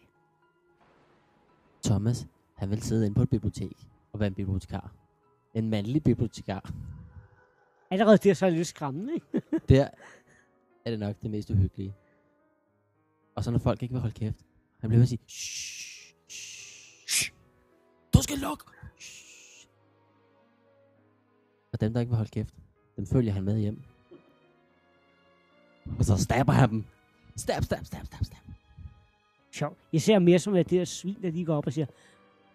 [1.87, 4.91] Thomas, han vil sidde inde på et bibliotek og være en bibliotekar.
[5.53, 6.73] En mandlig bibliotekar.
[7.91, 9.41] Allerede det er så lidt skræmmende, ikke?
[9.69, 9.89] Der
[10.85, 11.95] er det nok det mest uhyggelige.
[13.35, 14.45] Og så når folk ikke vil holde kæft.
[14.79, 17.31] Han bliver ved at sige, shh, shh, shh.
[18.13, 18.63] Du skal lukke.
[18.99, 19.67] Shh.
[21.73, 22.55] Og dem, der ikke vil holde kæft,
[22.97, 23.81] dem følger han med hjem.
[25.99, 26.83] Og så stabber han dem.
[27.35, 28.56] Stab, stab, stab, stab, stab.
[29.57, 29.77] Sjovt.
[29.93, 31.85] Jeg ser mere som, at det er svin, der lige går op og siger,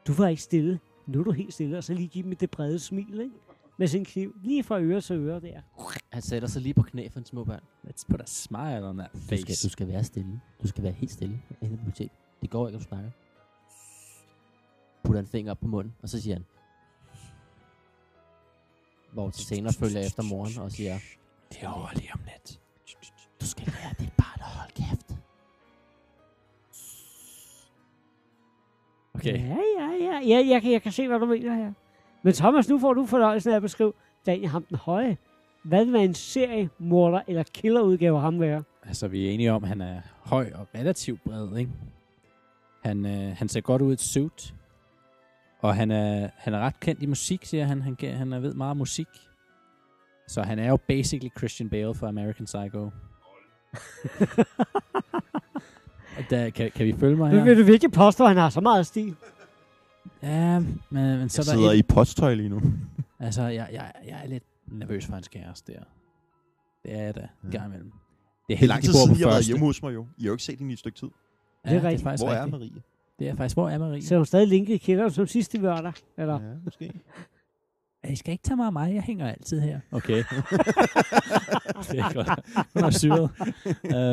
[0.07, 0.80] du var ikke stille.
[1.07, 1.78] Nu er du helt stille.
[1.78, 3.34] Og så lige give dem det brede smil, ikke?
[3.78, 4.36] Med sin kniv.
[4.42, 5.61] Lige fra øre til øre der.
[6.12, 7.61] Han sætter sig lige på knæ for en små børn.
[7.84, 9.68] Let's put a smile on that Du skal, face.
[9.68, 10.40] du skal være stille.
[10.62, 12.16] Du skal være helt stille inde i biblioteket.
[12.42, 13.11] Det går ikke, at du snakker.
[15.05, 16.44] Putter en finger op på munden, og så siger han...
[19.12, 20.98] Hvor til senere følger efter moren og siger...
[21.53, 22.61] Det er over lige om lidt.
[23.40, 24.12] Du skal lære dit
[29.22, 29.38] Okay.
[29.38, 30.20] Ja, ja, ja.
[30.26, 31.72] ja jeg, kan, jeg kan se, hvad du mener her.
[32.22, 33.92] Men Thomas, nu får du fornøjelsen af at beskrive
[34.26, 35.16] Daniel Ham den Høje.
[35.64, 38.62] Hvad vil en serie, morder eller killerudgave ham være?
[38.86, 41.70] Altså, vi er enige om, at han er høj og relativt bred, ikke?
[42.84, 44.54] Han, øh, han ser godt ud i et suit.
[45.60, 47.82] Og han er, han er ret kendt i musik, siger han.
[47.82, 49.08] Han, han er ved meget om musik.
[50.28, 52.90] Så han er jo basically Christian Bale for American Psycho.
[56.30, 57.44] Der, kan, kan vi følge mig her?
[57.44, 59.14] vil du virkelig påstå, at han har så meget stil.
[60.22, 62.60] Ja, men, men så Jeg er der sidder et, i posttøj lige nu.
[63.20, 65.78] Altså, jeg, jeg, jeg er lidt nervøs for hans kæreste der.
[66.82, 67.50] Det er jeg da, Ja.
[67.50, 67.90] gang imellem.
[67.90, 70.06] Det er Det er helt lang tid siden, jeg har været hjemme hos mig jo.
[70.18, 71.08] I har jo ikke set hende i et stykke tid.
[71.64, 72.02] Ja, Det er det er rigtigt.
[72.04, 72.60] faktisk Hvor er rigtigt.
[72.60, 72.82] Marie?
[73.18, 74.02] Det er faktisk, hvor er Marie?
[74.02, 75.92] Så er hun stadig linket i kælderen som sidste lørdag.
[76.18, 76.34] Eller?
[76.40, 76.92] Ja, måske.
[78.08, 79.80] I skal ikke tage mig af mig, jeg hænger altid her.
[79.92, 80.16] Okay.
[81.90, 82.66] det er godt.
[82.74, 83.30] Hun er syret.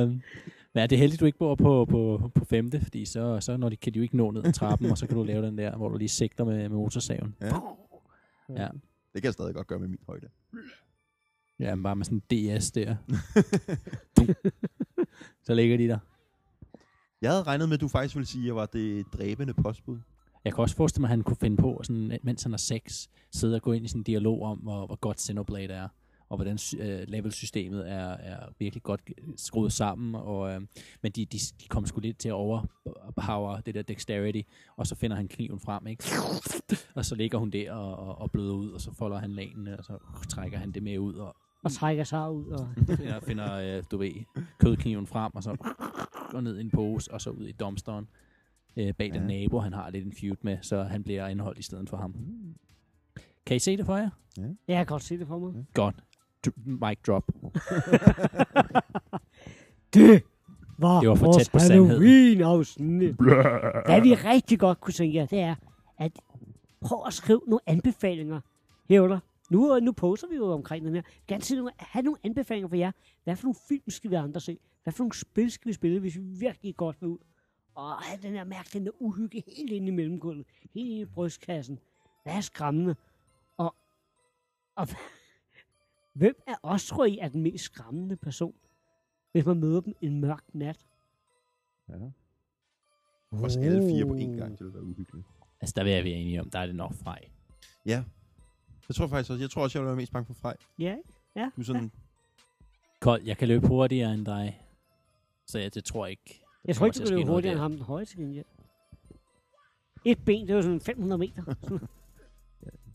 [0.08, 0.22] um,
[0.74, 3.70] men er det heldigt, du ikke bor på, på, på femte, fordi så, så når
[3.70, 5.58] de, kan de jo ikke nå ned ad trappen, og så kan du lave den
[5.58, 7.36] der, hvor du lige sigter med, med motorsaven.
[7.42, 7.54] Ja.
[8.50, 8.68] Ja.
[9.14, 10.28] Det kan jeg stadig godt gøre med min højde.
[11.60, 12.96] Ja, men bare med sådan en DS der.
[15.46, 16.00] så ligger de der.
[17.22, 20.00] Jeg havde regnet med, at du faktisk ville sige, at jeg var det dræbende postbud.
[20.46, 23.08] Jeg kan også forestille mig, at han kunne finde på, sådan, mens han har sex,
[23.32, 25.88] sidde og gå ind i sådan en dialog om, hvor, hvor godt Xenoblade er,
[26.30, 29.02] og hvordan uh, levelsystemet er, er virkelig godt
[29.36, 30.16] skruet sammen.
[30.16, 30.62] Og, uh,
[31.02, 34.42] men de, de, de kom sgu lidt til at overpower det der dexterity,
[34.78, 36.04] og så finder han kniven frem, ikke?
[36.96, 39.78] Og så ligger hun der og, og, og bløder ud, og så folder han lagene,
[39.78, 39.98] og så
[40.30, 42.46] trækker han det med ud, og Og trækker sig ud.
[42.48, 42.68] Og...
[42.98, 44.12] finder, finder uh, du ved,
[44.60, 45.56] kødkniven frem, og så
[46.32, 48.08] går ned i en pose, og så ud i dumpsteren
[48.78, 49.20] øh, bag ja.
[49.20, 49.42] den Ja.
[49.42, 52.16] nabo, han har lidt en feud med, så han bliver indholdt i stedet for ham.
[53.46, 54.10] Kan I se det for jer?
[54.68, 55.66] Jeg kan godt se det for mig.
[55.74, 55.96] Godt.
[56.48, 57.24] D- mic drop.
[59.94, 60.24] Det
[60.78, 61.58] var, Det var for vores tæt på.
[61.60, 63.16] Halloween-afsnit.
[63.86, 65.56] Hvad vi rigtig godt kunne tænke jer, det er,
[65.98, 66.12] at
[66.82, 68.42] prøv at skrive nogle anbefalinger
[68.90, 69.20] herunder.
[69.50, 71.02] Nu, nu poster vi jo omkring den her.
[71.28, 72.92] Gerne se nogle, have nogle anbefalinger for jer.
[73.24, 74.58] Hvad for nogle film skal vi andre se?
[74.84, 77.18] Hvad for nogle spil skal vi spille, hvis vi virkelig godt vil ud?
[77.76, 80.46] Og have den her mærke, den der uhygge helt inde i mellemgulvet.
[80.74, 81.80] Helt inde i brystkassen.
[82.24, 82.96] Hvad er skræmmende?
[83.58, 83.76] Og,
[84.76, 84.88] og
[86.20, 88.54] hvem af os, tror I, er den mest skræmmende person,
[89.32, 90.86] hvis man møder dem en mørk nat?
[91.90, 91.94] Ja.
[93.32, 95.28] Også alle fire på én gang, det ville være uhyggeligt.
[95.62, 97.30] Altså, der vil jeg være enige om, der er det nok frej.
[97.86, 98.04] Ja.
[98.88, 100.58] Jeg tror faktisk også, jeg tror også, jeg vil være mest bange for Frej.
[100.80, 100.96] Ja,
[101.36, 101.52] ja.
[101.56, 101.92] Du er sådan,
[103.00, 104.62] Kold, jeg kan løbe hurtigere end dig.
[105.46, 106.42] Så jeg, det tror jeg ikke.
[106.66, 108.46] Jeg tror ikke, du kan løbe hurtigere end ham den høje til gengæld.
[110.06, 111.44] Et ben, det er jo sådan 500 meter.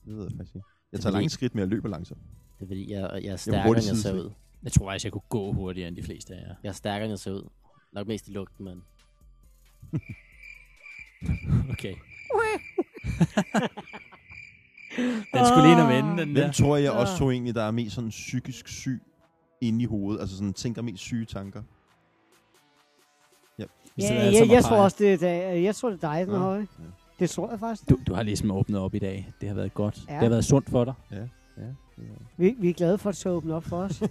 [0.05, 0.66] det ved jeg faktisk ikke.
[0.93, 2.20] Jeg tager lange skridt, men jeg løber langsomt.
[2.59, 4.30] Det er fordi, jeg, jeg er Jeg stærkere, bruger end jeg ser ud.
[4.62, 6.55] Jeg tror faktisk, jeg kunne gå hurtigere end de fleste af jer.
[6.62, 7.48] Jeg er stærkere, end jeg ser ud.
[7.92, 8.82] Nok mest i lugten, men...
[11.70, 11.94] Okay.
[15.34, 16.52] den skulle lige nå vende, den Hvem der.
[16.52, 16.90] tror jeg Ja.
[16.98, 19.02] også to egentlig, der er mest sådan psykisk syg
[19.61, 20.20] inde i hovedet?
[20.20, 21.62] Altså sådan tænker mest syge tanker.
[23.59, 23.64] Ja,
[23.98, 26.34] ja, alle jeg, jeg, tror også, det er, dig- jeg tror, det er dig, den
[26.34, 26.66] Ja, høje.
[26.78, 26.84] ja.
[27.18, 27.88] Det tror jeg faktisk.
[27.90, 29.32] Du, du har ligesom åbnet op i dag.
[29.40, 30.05] Det har været godt.
[30.09, 30.12] Ja.
[30.12, 30.94] Det har været sundt for dig.
[31.11, 31.26] Ja.
[32.36, 34.03] Vi, vi er glade for, at det åbne op for os.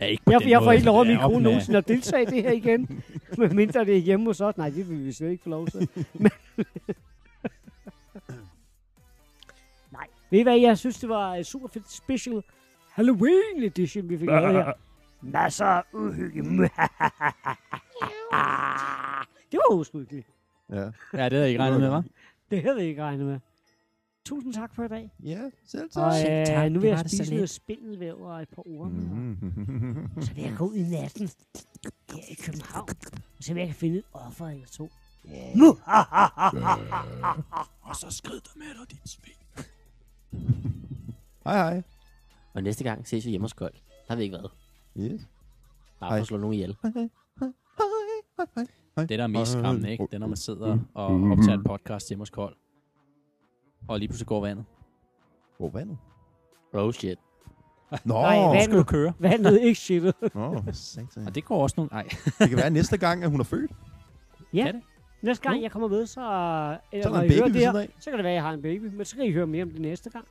[0.00, 0.74] Ja, ikke på jeg, den jeg får måde.
[0.74, 3.02] ikke lov Ja, min op kone med- nogensinde at deltage i det her igen.
[3.38, 4.56] Men mindre det er hjemme hos os.
[4.56, 5.88] Nej, det vil vi slet ikke få lov til.
[6.12, 6.30] Men...
[9.92, 10.06] Nej.
[10.30, 12.42] Ved I hvad, jeg synes, det var et super fedt special
[12.92, 14.72] Halloween edition, vi fik lavet her.
[15.20, 16.42] Masser af uhygge.
[19.52, 20.26] det var uskyldigt.
[20.70, 20.76] Ja.
[21.12, 22.02] Ja, det havde jeg ikke regnet med, hva'?
[22.50, 23.38] Det havde jeg ikke regnet med.
[24.24, 25.10] Tusind tak for i dag.
[25.24, 27.34] Ja, selv Og Selv øh, tak, nu vil jeg det så spise lidt.
[27.36, 28.90] noget spindelvæv og et par ord.
[28.90, 29.38] Mm.
[29.42, 30.22] Mm.
[30.22, 31.28] Så vil jeg gå ud i natten
[32.10, 32.88] her i København.
[33.38, 34.90] Og se, om jeg kan finde et offer eller to.
[37.82, 39.32] Og så skrid dig med dig, dit svin.
[41.44, 41.82] Hej, hej.
[42.54, 43.72] Og næste gang ses vi hjemme hos Kold.
[43.74, 44.50] Der har vi ikke været.
[44.98, 45.28] Yes.
[46.00, 46.76] Bare for at slå nogen ihjel.
[46.82, 47.08] Hej, hej,
[47.40, 47.48] hej,
[48.56, 48.66] hej,
[48.96, 49.04] hej.
[49.06, 50.06] Det, der er mest skræmmende, ikke?
[50.06, 52.56] Det er, når man sidder og optager en podcast hjemme hos Kold.
[53.88, 54.64] Og lige pludselig går vandet.
[55.58, 55.98] Hvor er vandet?
[56.72, 57.18] Oh shit.
[58.04, 58.62] Nå, Nej, vandet.
[58.64, 59.12] skal du køre.
[59.18, 60.14] Vandet ikke shittet.
[60.34, 61.26] Nå, satan.
[61.26, 61.88] Og det går også nogle...
[61.92, 62.08] Nej,
[62.38, 63.70] Det kan være næste gang, at hun er født.
[64.52, 64.64] Ja.
[64.64, 64.82] Kan det?
[65.22, 66.20] Næste gang jeg kommer med, så,
[66.92, 68.52] eller Så er der en baby det her, så kan det være, at jeg har
[68.52, 68.84] en baby.
[68.96, 70.24] Men så kan I høre mere om det næste gang.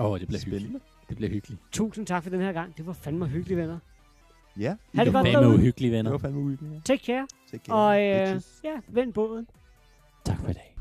[0.00, 0.62] Åh, oh, det bliver Spændende.
[0.66, 0.84] hyggeligt.
[1.08, 1.62] Det bliver hyggeligt.
[1.72, 2.76] Tusind tak for den her gang.
[2.76, 3.78] Det var fandme hyggeligt, venner.
[4.58, 5.58] Ja, Ha' det godt Hvad med derude.
[5.58, 6.10] uhyggelige det venner?
[6.10, 6.74] var fandme uhyggeligt.
[6.74, 6.80] ja.
[6.84, 7.26] Take care.
[7.50, 8.02] Take care, Og
[8.34, 9.46] øh, ja, vend båden.
[10.24, 10.73] Tak for i dag.